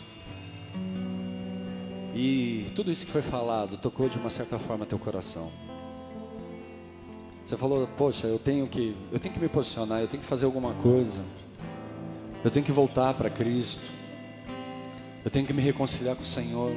[2.16, 5.52] e tudo isso que foi falado tocou de uma certa forma teu coração.
[7.44, 10.46] Você falou, poxa, eu tenho que eu tenho que me posicionar, eu tenho que fazer
[10.46, 11.26] alguma coisa.
[12.42, 13.84] Eu tenho que voltar para Cristo.
[15.26, 16.72] Eu tenho que me reconciliar com o Senhor.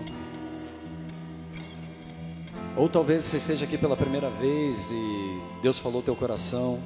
[2.76, 6.80] Ou talvez você esteja aqui pela primeira vez e Deus falou teu coração.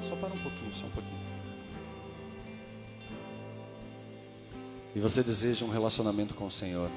[0.00, 1.20] Só para um pouquinho, só um pouquinho.
[4.94, 6.88] E você deseja um relacionamento com o Senhor.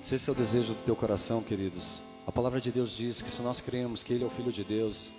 [0.00, 3.30] Se esse é o desejo do teu coração, queridos, a palavra de Deus diz que
[3.30, 5.12] se nós cremos que Ele é o Filho de Deus,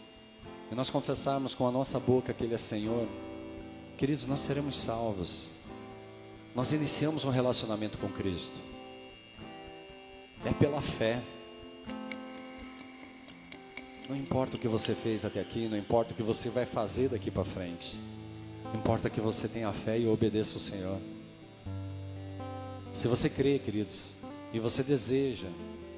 [0.71, 3.07] e nós confessarmos com a nossa boca que Ele é Senhor,
[3.95, 5.49] queridos, nós seremos salvos.
[6.55, 8.64] Nós iniciamos um relacionamento com Cristo.
[10.43, 11.21] É pela fé.
[14.09, 17.09] Não importa o que você fez até aqui, não importa o que você vai fazer
[17.09, 17.97] daqui para frente.
[18.73, 20.99] Importa que você tenha fé e obedeça o Senhor.
[22.93, 24.13] Se você crê, queridos,
[24.53, 25.47] e você deseja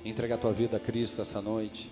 [0.04, 1.92] entregar a tua vida a Cristo essa noite,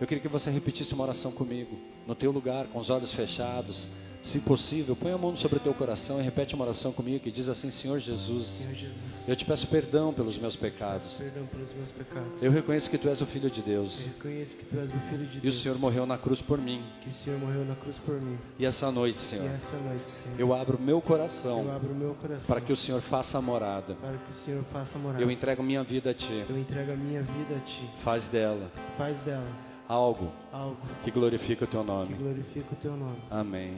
[0.00, 3.88] eu queria que você repetisse uma oração comigo, no teu lugar, com os olhos fechados,
[4.22, 7.30] Se possível, põe a mão sobre o teu coração e repete uma oração comigo que
[7.30, 11.14] diz assim: Senhor Jesus, Senhor Jesus, eu te peço perdão pelos meus pecados.
[11.18, 12.42] perdão pelos meus pecados.
[12.42, 14.98] Eu reconheço que tu és o Filho de Deus Eu reconheço que Tu és o
[15.08, 15.62] Filho de e o Deus.
[15.62, 16.84] Senhor morreu na cruz por mim.
[17.02, 18.38] Que o Senhor morreu na cruz por mim.
[18.58, 21.96] E essa noite, E Senhor, essa noite, Senhor, eu abro meu eu coração abro o
[21.96, 23.94] meu coração para que o Senhor faça a morada.
[23.94, 25.22] para que o Senhor faça morada.
[25.22, 26.44] Eu entrego minha vida a Ti.
[26.48, 27.88] Eu entrego a minha vida a Ti.
[28.04, 32.14] Faz dela Faz dela algo algo que glorifique o Teu que nome.
[32.14, 33.16] glorifique o Teu nome.
[33.28, 33.74] Amém.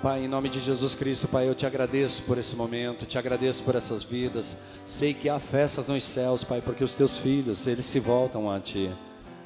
[0.00, 3.62] Pai, em nome de Jesus Cristo, Pai, eu te agradeço por esse momento, te agradeço
[3.62, 4.56] por essas vidas.
[4.84, 8.60] Sei que há festas nos céus, Pai, porque os teus filhos, eles se voltam a
[8.60, 8.90] ti.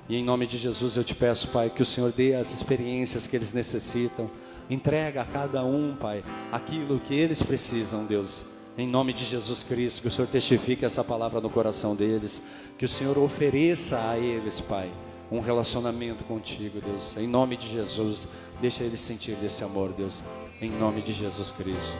[0.08, 3.26] E em nome de Jesus eu te peço, Pai, que o Senhor dê as experiências
[3.26, 4.28] que eles necessitam.
[4.68, 8.44] Entrega a cada um, Pai, aquilo que eles precisam, Deus.
[8.76, 12.42] Em nome de Jesus Cristo, que o Senhor testifique essa palavra no coração deles,
[12.76, 14.90] que o Senhor ofereça a eles, Pai,
[15.30, 17.16] um relacionamento contigo, Deus.
[17.16, 18.28] Em nome de Jesus,
[18.60, 20.22] deixa eles sentir desse amor, Deus.
[20.60, 21.98] Em nome de Jesus Cristo.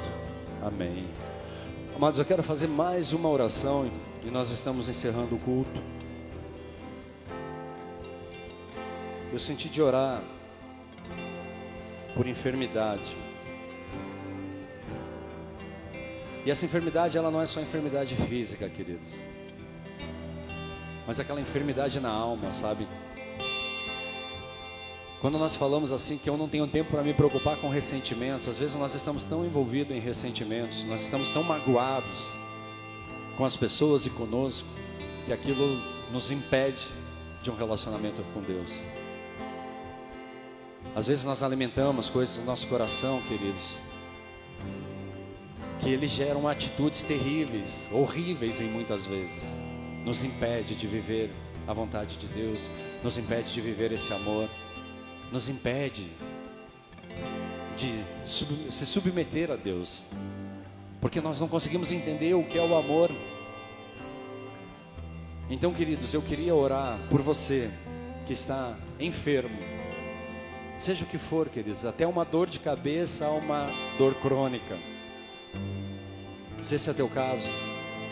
[0.62, 1.06] Amém.
[1.94, 3.90] Amados, eu quero fazer mais uma oração
[4.24, 5.82] e nós estamos encerrando o culto.
[9.32, 10.22] Eu senti de orar
[12.14, 13.16] por enfermidade.
[16.46, 19.14] E essa enfermidade, ela não é só enfermidade física, queridos.
[21.06, 22.88] Mas aquela enfermidade na alma, sabe?
[25.20, 28.56] Quando nós falamos assim que eu não tenho tempo para me preocupar com ressentimentos, às
[28.56, 32.32] vezes nós estamos tão envolvidos em ressentimentos, nós estamos tão magoados
[33.36, 34.68] com as pessoas e conosco,
[35.26, 36.86] que aquilo nos impede
[37.42, 38.86] de um relacionamento com Deus.
[40.94, 43.76] Às vezes nós alimentamos coisas no nosso coração, queridos,
[45.80, 49.56] que eles geram atitudes terríveis, horríveis em muitas vezes.
[50.04, 51.30] Nos impede de viver
[51.66, 52.70] a vontade de Deus,
[53.02, 54.48] nos impede de viver esse amor,
[55.32, 56.10] nos impede
[57.76, 60.06] de sub- se submeter a Deus,
[61.00, 63.10] porque nós não conseguimos entender o que é o amor.
[65.50, 67.70] Então, queridos, eu queria orar por você
[68.26, 69.58] que está enfermo,
[70.76, 74.78] seja o que for, queridos, até uma dor de cabeça uma dor crônica.
[76.60, 77.48] Se esse é teu caso,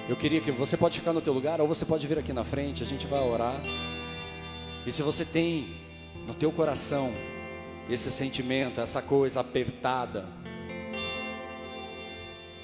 [0.08, 2.44] eu queria que você pode ficar no teu lugar ou você pode vir aqui na
[2.44, 3.60] frente, a gente vai orar.
[4.86, 5.74] E se você tem
[6.26, 7.12] no teu coração
[7.88, 10.26] esse sentimento, essa coisa apertada,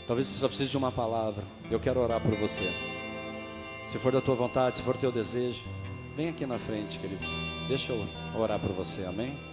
[0.06, 1.44] talvez você só precise de uma palavra.
[1.70, 2.68] Eu quero orar por você.
[3.84, 5.62] Se for da tua vontade, se for teu desejo,
[6.16, 7.26] vem aqui na frente, queridos.
[7.68, 8.06] Deixa eu
[8.36, 9.51] orar por você, amém?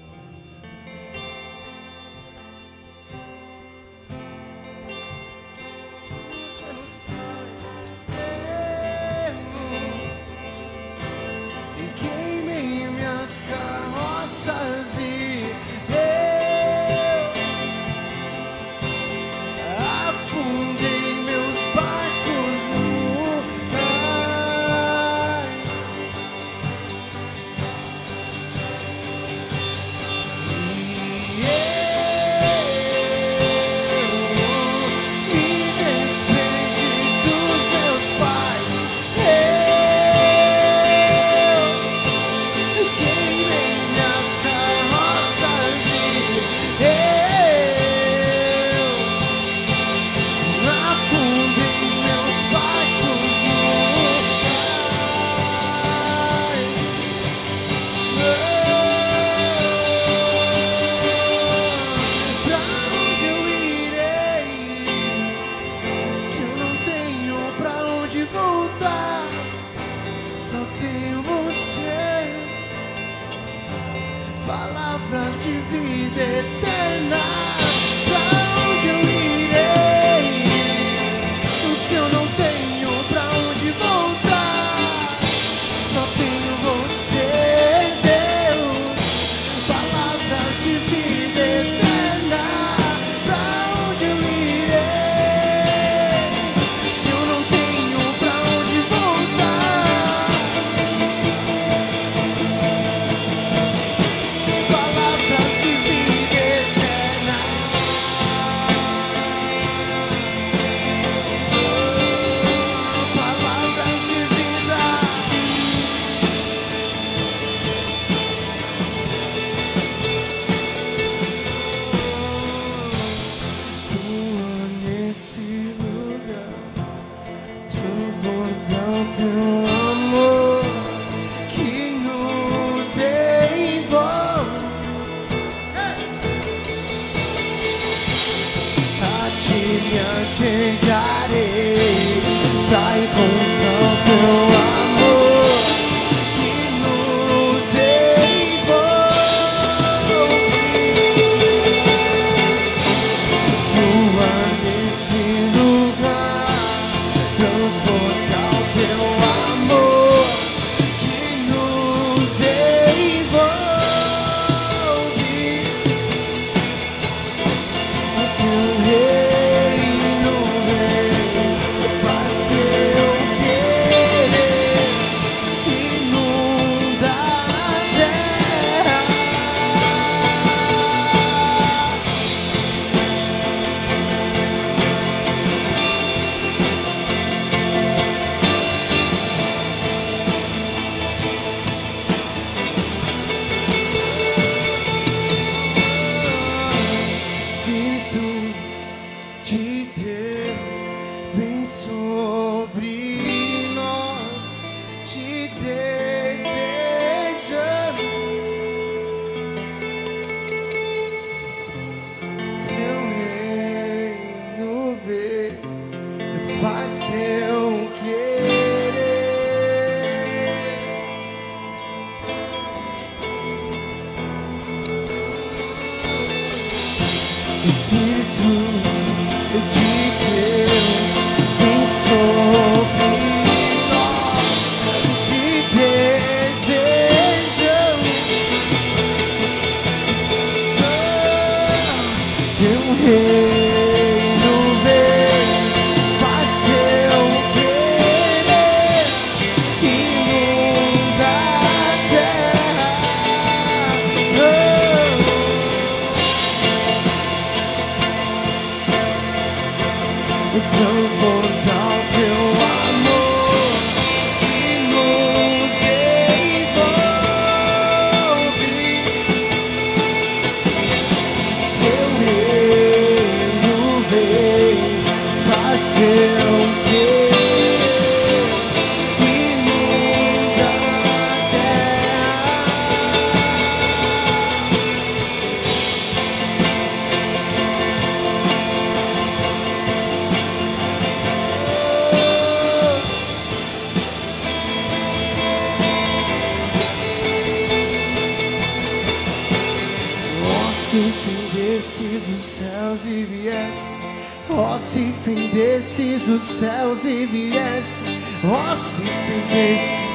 [306.29, 308.05] dos céus e viesse,
[308.43, 310.08] ó, oh, se prendesse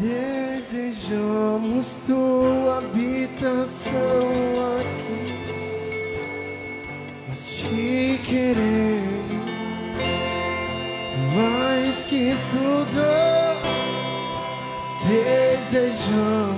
[0.00, 4.28] Desejamos tua habitação
[4.78, 5.34] aqui,
[7.28, 9.28] mas te queremos
[11.34, 13.02] mais que tudo.
[15.08, 16.57] Desejamos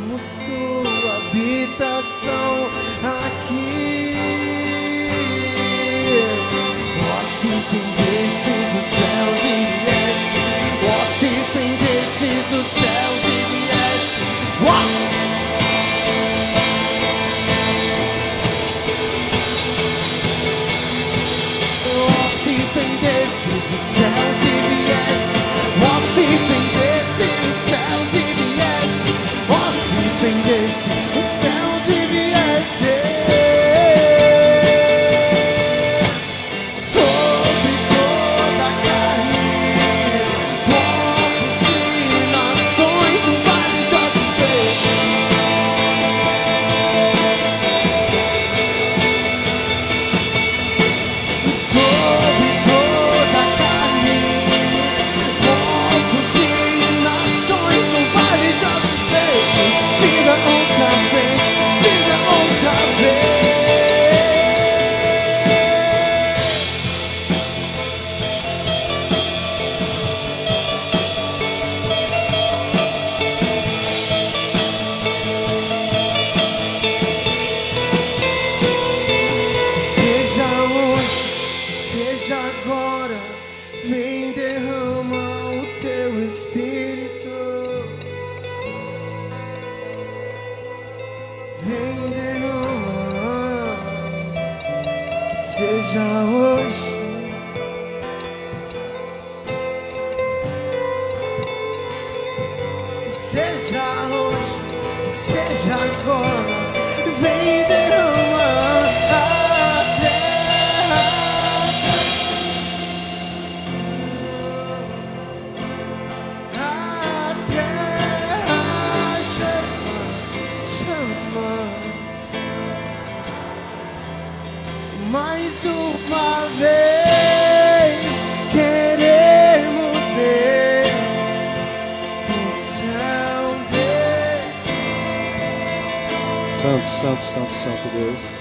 [137.01, 138.40] Santo, santo, santo, Deus.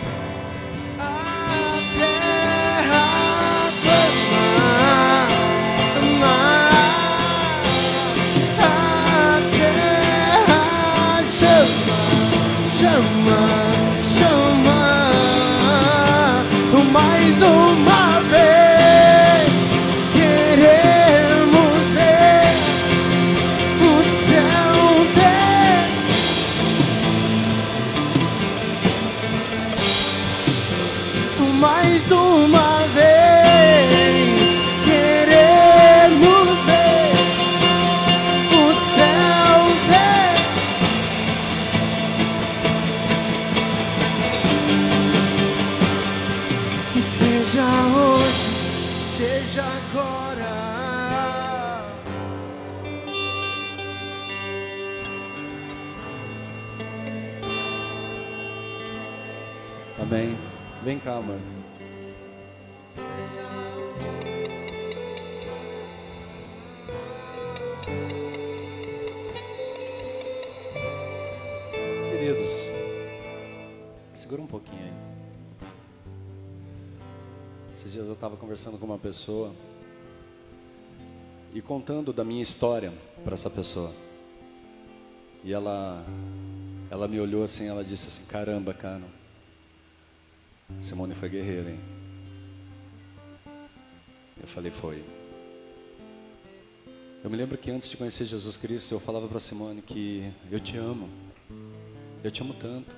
[78.59, 79.55] Conversando com uma pessoa
[81.53, 82.91] e contando da minha história
[83.23, 83.93] para essa pessoa.
[85.45, 86.05] E ela,
[86.91, 89.03] ela me olhou assim, ela disse assim: Caramba, cara,
[90.81, 91.79] Simone foi guerreira, hein?
[94.41, 95.05] Eu falei, foi.
[97.23, 100.59] Eu me lembro que antes de conhecer Jesus Cristo, eu falava para Simone que eu
[100.59, 101.09] te amo.
[102.21, 102.93] Eu te amo tanto.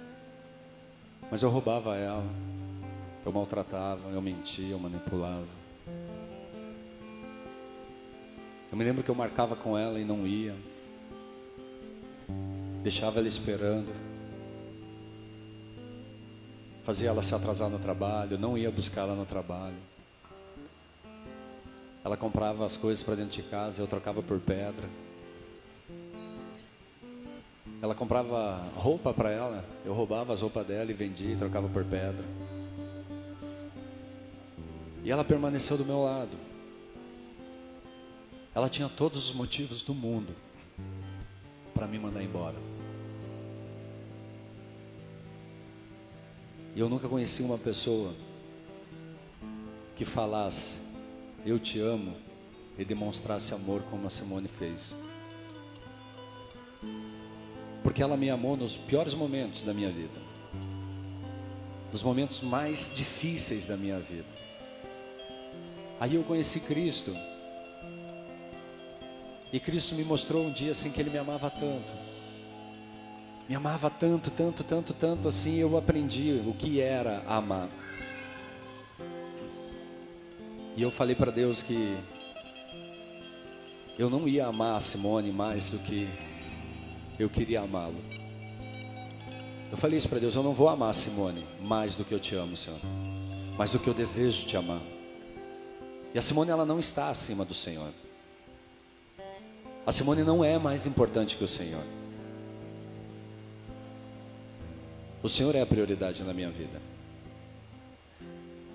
[1.30, 2.26] Mas eu roubava ela.
[3.26, 5.48] Eu maltratava, eu mentia, eu manipulava.
[8.72, 10.56] Eu me lembro que eu marcava com ela e não ia.
[12.82, 13.94] Deixava ela esperando.
[16.84, 19.76] Fazia ela se atrasar no trabalho, não ia buscar ela no trabalho.
[22.04, 24.90] Ela comprava as coisas para dentro de casa, eu trocava por pedra.
[27.82, 31.84] Ela comprava roupa para ela, eu roubava as roupas dela e vendia e trocava por
[31.84, 32.26] pedra.
[35.04, 36.38] E ela permaneceu do meu lado.
[38.54, 40.36] Ela tinha todos os motivos do mundo
[41.74, 42.58] para me mandar embora.
[46.76, 48.14] E eu nunca conheci uma pessoa
[49.96, 50.80] que falasse
[51.46, 52.16] eu te amo
[52.78, 54.96] e demonstrasse amor como a Simone fez.
[57.84, 60.20] Porque ela me amou nos piores momentos da minha vida,
[61.92, 64.41] nos momentos mais difíceis da minha vida.
[66.02, 67.16] Aí eu conheci Cristo.
[69.54, 71.94] E Cristo me mostrou um dia assim que Ele me amava tanto.
[73.48, 77.70] Me amava tanto, tanto, tanto, tanto assim, eu aprendi o que era amar.
[80.76, 81.96] E eu falei para Deus que
[84.00, 86.10] eu não ia amar a Simone mais do que
[87.20, 88.02] eu queria amá-lo.
[89.70, 92.20] Eu falei isso para Deus: eu não vou amar a Simone mais do que eu
[92.20, 92.80] te amo, Senhor,
[93.56, 94.82] mais do que eu desejo te amar.
[96.14, 97.92] E a Simone, ela não está acima do Senhor.
[99.86, 101.84] A Simone não é mais importante que o Senhor.
[105.24, 106.82] O Senhor é a prioridade na minha vida.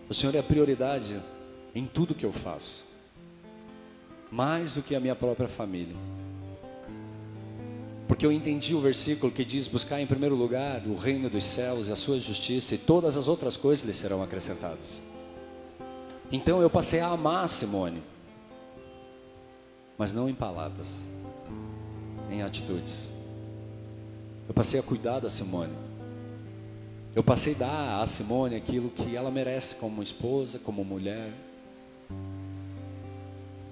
[0.08, 1.20] O Senhor é a prioridade
[1.74, 2.86] em tudo que eu faço,
[4.30, 5.96] mais do que a minha própria família.
[8.06, 11.88] Porque eu entendi o versículo que diz: buscar em primeiro lugar o reino dos céus
[11.88, 15.02] e a sua justiça, e todas as outras coisas lhe serão acrescentadas.
[16.30, 18.02] Então eu passei a amar a Simone,
[19.96, 20.92] mas não em palavras,
[22.30, 23.08] em atitudes.
[24.48, 25.74] Eu passei a cuidar da Simone.
[27.14, 31.32] Eu passei a dar a Simone aquilo que ela merece como esposa, como mulher,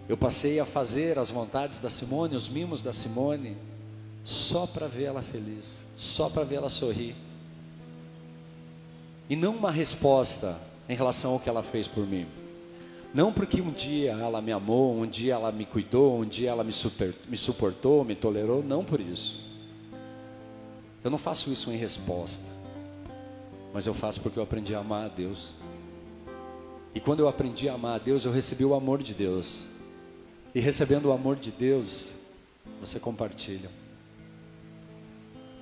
[0.09, 3.57] eu passei a fazer as vontades da Simone, os mimos da Simone,
[4.23, 7.17] só para ver ela feliz, só para ver ela sorrir.
[9.29, 12.27] E não uma resposta em relação ao que ela fez por mim.
[13.15, 16.65] Não porque um dia ela me amou, um dia ela me cuidou, um dia ela
[16.65, 19.41] me, super, me suportou, me tolerou, não por isso.
[21.05, 22.45] Eu não faço isso em resposta,
[23.73, 25.53] mas eu faço porque eu aprendi a amar a Deus.
[26.93, 29.65] E quando eu aprendi a amar a Deus, eu recebi o amor de Deus.
[30.53, 32.15] E recebendo o amor de Deus,
[32.81, 33.71] você compartilha.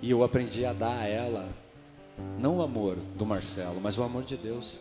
[0.01, 1.51] E eu aprendi a dar a ela,
[2.39, 4.81] não o amor do Marcelo, mas o amor de Deus.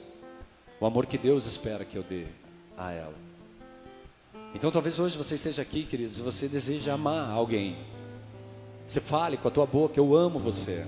[0.79, 2.27] O amor que Deus espera que eu dê
[2.77, 3.15] a ela.
[4.53, 7.77] Então talvez hoje você esteja aqui, queridos, e você deseja amar alguém.
[8.85, 10.85] Você fale com a tua boca, eu amo você.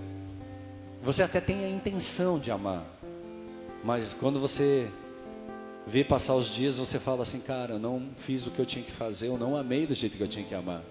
[1.01, 2.85] Você até tem a intenção de amar.
[3.83, 4.89] Mas quando você
[5.85, 8.83] vê passar os dias, você fala assim, cara, eu não fiz o que eu tinha
[8.83, 10.81] que fazer, eu não amei do jeito que eu tinha que amar.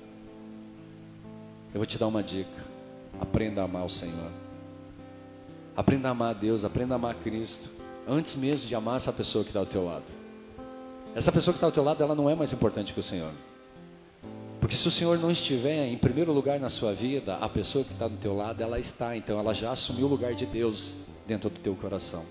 [1.73, 2.63] Eu vou te dar uma dica.
[3.21, 4.31] Aprenda a amar o Senhor.
[5.75, 7.69] Aprenda a amar a Deus, aprenda a amar a Cristo.
[8.07, 10.05] Antes mesmo de amar essa pessoa que está ao teu lado.
[11.15, 13.33] Essa pessoa que está ao teu lado, ela não é mais importante que o Senhor.
[14.61, 17.93] Porque se o Senhor não estiver em primeiro lugar na sua vida, a pessoa que
[17.93, 19.17] está do teu lado, ela está.
[19.17, 20.95] Então ela já assumiu o lugar de Deus
[21.27, 22.25] dentro do teu coração.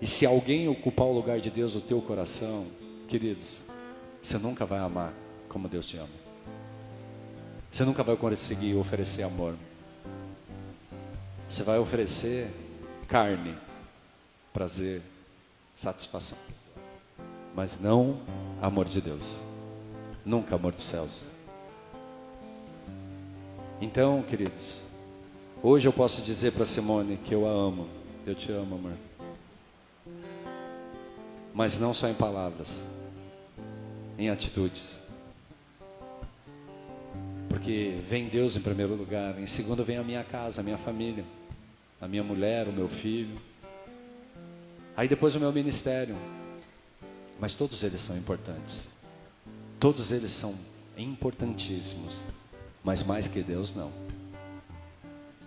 [0.00, 2.66] E se alguém ocupar o lugar de Deus no teu coração,
[3.06, 3.62] queridos,
[4.20, 5.12] você nunca vai amar
[5.48, 6.08] como Deus te ama.
[7.70, 9.54] Você nunca vai conseguir oferecer amor.
[11.48, 12.50] Você vai oferecer
[13.06, 13.54] carne,
[14.52, 15.02] prazer,
[15.76, 16.38] satisfação.
[17.54, 18.18] Mas não
[18.60, 19.38] amor de Deus.
[20.24, 21.24] Nunca amor dos céus.
[23.80, 24.82] Então, queridos,
[25.62, 27.88] hoje eu posso dizer para Simone que eu a amo.
[28.26, 28.92] Eu te amo, amor
[31.54, 32.82] mas não só em palavras,
[34.18, 34.98] em atitudes.
[37.48, 41.24] Porque vem Deus em primeiro lugar, em segundo vem a minha casa, a minha família,
[42.00, 43.40] a minha mulher, o meu filho.
[44.96, 46.16] Aí depois o meu ministério.
[47.44, 48.88] Mas todos eles são importantes.
[49.78, 50.54] Todos eles são
[50.96, 52.24] importantíssimos,
[52.82, 53.92] mas mais que Deus não.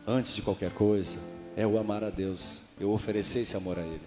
[0.06, 1.18] Antes de qualquer coisa,
[1.56, 4.03] é o amar a Deus, eu oferecer esse amor a Ele.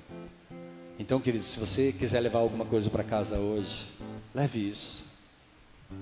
[1.01, 3.89] Então, queridos, se você quiser levar alguma coisa para casa hoje,
[4.33, 5.03] leve isso.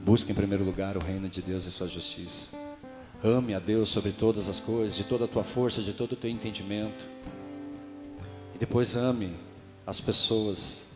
[0.05, 2.51] Busque em primeiro lugar o reino de Deus e sua justiça.
[3.25, 6.17] Ame a Deus sobre todas as coisas, de toda a tua força, de todo o
[6.17, 7.09] teu entendimento.
[8.55, 9.35] E depois ame
[9.87, 10.87] as pessoas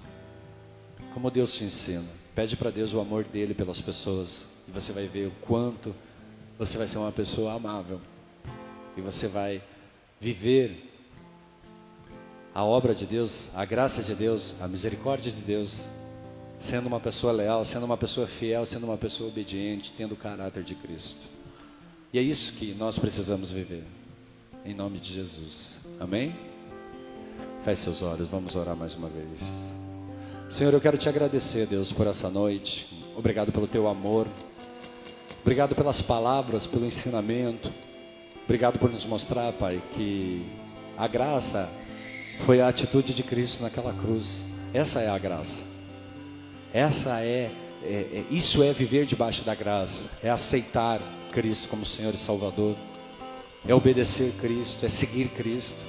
[1.12, 2.04] como Deus te ensina.
[2.34, 5.94] Pede para Deus o amor dele pelas pessoas e você vai ver o quanto
[6.58, 8.00] você vai ser uma pessoa amável.
[8.96, 9.62] E você vai
[10.20, 10.90] viver
[12.54, 15.88] a obra de Deus, a graça de Deus, a misericórdia de Deus,
[16.58, 20.62] sendo uma pessoa leal, sendo uma pessoa fiel, sendo uma pessoa obediente, tendo o caráter
[20.62, 21.20] de Cristo.
[22.12, 23.84] E é isso que nós precisamos viver,
[24.64, 25.76] em nome de Jesus.
[25.98, 26.36] Amém?
[27.64, 29.71] Feche seus olhos, vamos orar mais uma vez.
[30.52, 32.86] Senhor, eu quero te agradecer, Deus, por essa noite.
[33.16, 34.28] Obrigado pelo teu amor.
[35.40, 37.72] Obrigado pelas palavras, pelo ensinamento.
[38.44, 40.44] Obrigado por nos mostrar, Pai, que
[40.98, 41.70] a graça
[42.40, 44.44] foi a atitude de Cristo naquela cruz.
[44.74, 45.62] Essa é a graça.
[46.70, 47.50] Essa é,
[47.82, 51.00] é, é, isso é viver debaixo da graça, é aceitar
[51.32, 52.76] Cristo como Senhor e Salvador.
[53.66, 55.80] é obedecer Cristo, é seguir Cristo.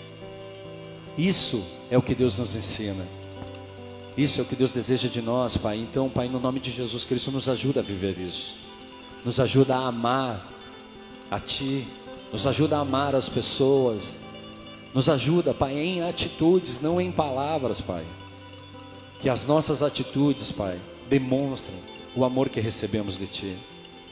[1.17, 3.05] Isso é o que Deus nos ensina.
[4.17, 5.77] Isso é o que Deus deseja de nós, Pai.
[5.77, 8.55] Então, Pai, no nome de Jesus Cristo, nos ajuda a viver isso.
[9.25, 10.47] Nos ajuda a amar
[11.31, 11.87] a Ti.
[12.31, 14.17] Nos ajuda a amar as pessoas.
[14.93, 18.05] Nos ajuda, Pai, em atitudes, não em palavras, Pai.
[19.19, 20.79] Que as nossas atitudes, Pai,
[21.09, 21.77] demonstrem
[22.15, 23.57] o amor que recebemos de Ti.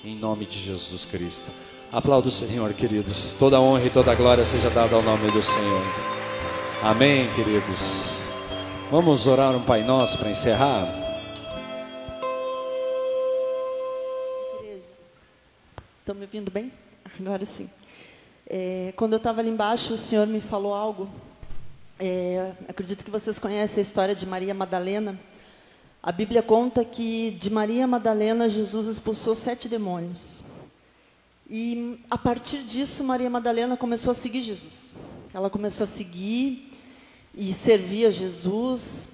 [0.04, 1.52] Em nome de Jesus Cristo.
[1.92, 3.36] Aplauda o Senhor, queridos.
[3.38, 5.84] Toda honra e toda glória seja dada ao nome do Senhor.
[6.82, 8.21] Amém, queridos.
[8.92, 10.86] Vamos orar um Pai Nosso para encerrar?
[16.00, 16.74] Estão me ouvindo bem?
[17.18, 17.70] Agora sim.
[18.46, 21.10] É, quando eu estava ali embaixo, o Senhor me falou algo.
[21.98, 25.18] É, acredito que vocês conhecem a história de Maria Madalena.
[26.04, 30.44] A Bíblia conta que de Maria Madalena Jesus expulsou sete demônios.
[31.50, 34.96] E a partir disso, Maria Madalena começou a seguir Jesus.
[35.34, 36.71] Ela começou a seguir
[37.34, 39.12] e servir a Jesus.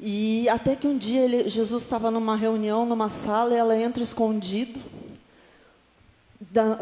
[0.00, 4.02] E até que um dia ele, Jesus estava numa reunião, numa sala, e ela entra
[4.02, 4.80] escondido,
[6.50, 6.78] da,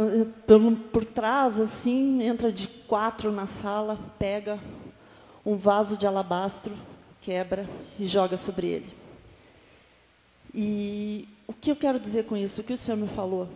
[0.92, 4.58] por trás, assim, entra de quatro na sala, pega
[5.44, 6.76] um vaso de alabastro,
[7.20, 7.68] quebra
[7.98, 8.92] e joga sobre ele.
[10.54, 12.60] E o que eu quero dizer com isso?
[12.60, 13.48] O que o Senhor me falou?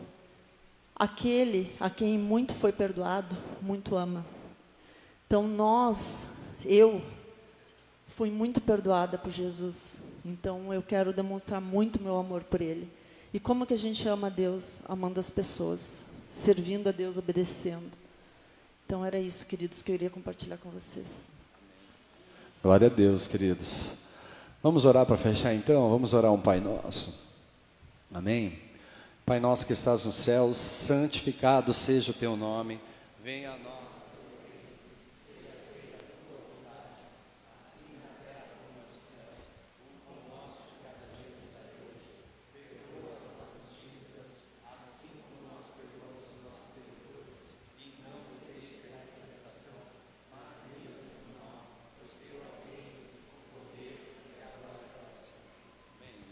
[0.95, 4.25] Aquele a quem muito foi perdoado, muito ama.
[5.27, 6.29] Então nós,
[6.67, 7.03] eu,
[8.09, 10.01] fui muito perdoada por Jesus.
[10.25, 12.89] Então eu quero demonstrar muito meu amor por Ele.
[13.33, 14.81] E como que a gente ama a Deus?
[14.89, 17.91] Amando as pessoas, servindo a Deus, obedecendo.
[18.85, 21.31] Então era isso, queridos, que eu iria compartilhar com vocês.
[22.63, 23.93] Glória a Deus, queridos.
[24.63, 25.91] Vamos orar para fechar então?
[25.91, 27.27] Vamos orar um Pai Nosso.
[28.13, 28.59] Amém?
[29.27, 32.79] Pai nosso que estás nos céus, santificado seja o teu nome.
[33.25, 33.86] Venha a nós.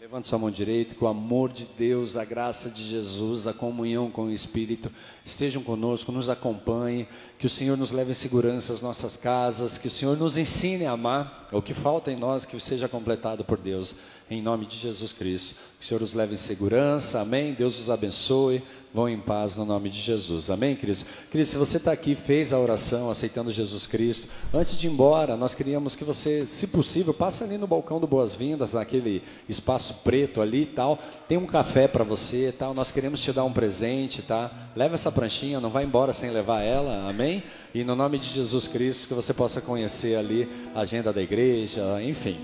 [0.05, 4.11] Levante sua mão direita, que o amor de Deus, a graça de Jesus, a comunhão
[4.11, 4.91] com o Espírito
[5.25, 7.07] estejam conosco, nos acompanhe,
[7.39, 10.85] que o Senhor nos leve em segurança às nossas casas, que o Senhor nos ensine
[10.85, 13.95] a amar, o que falta em nós que seja completado por Deus,
[14.29, 15.55] em nome de Jesus Cristo.
[15.79, 17.55] Que o Senhor os leve em segurança, amém?
[17.55, 18.61] Deus os abençoe.
[18.95, 20.49] Vão em paz no nome de Jesus.
[20.49, 21.05] Amém, queridos?
[21.29, 25.35] Queridos, se você está aqui, fez a oração, aceitando Jesus Cristo, antes de ir embora,
[25.35, 30.39] nós queríamos que você, se possível, passe ali no balcão do Boas-Vindas, naquele espaço preto
[30.39, 30.97] ali e tal.
[31.27, 32.73] Tem um café para você tal.
[32.73, 34.49] Nós queremos te dar um presente, tá?
[34.73, 37.43] Leva essa pranchinha, não vai embora sem levar ela, amém?
[37.73, 42.01] E no nome de Jesus Cristo, que você possa conhecer ali a agenda da igreja,
[42.01, 42.39] enfim.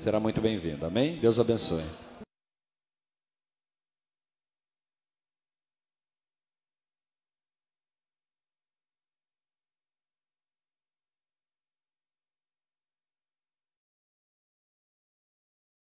[0.00, 1.20] Será muito bem-vindo, amém?
[1.20, 2.03] Deus abençoe.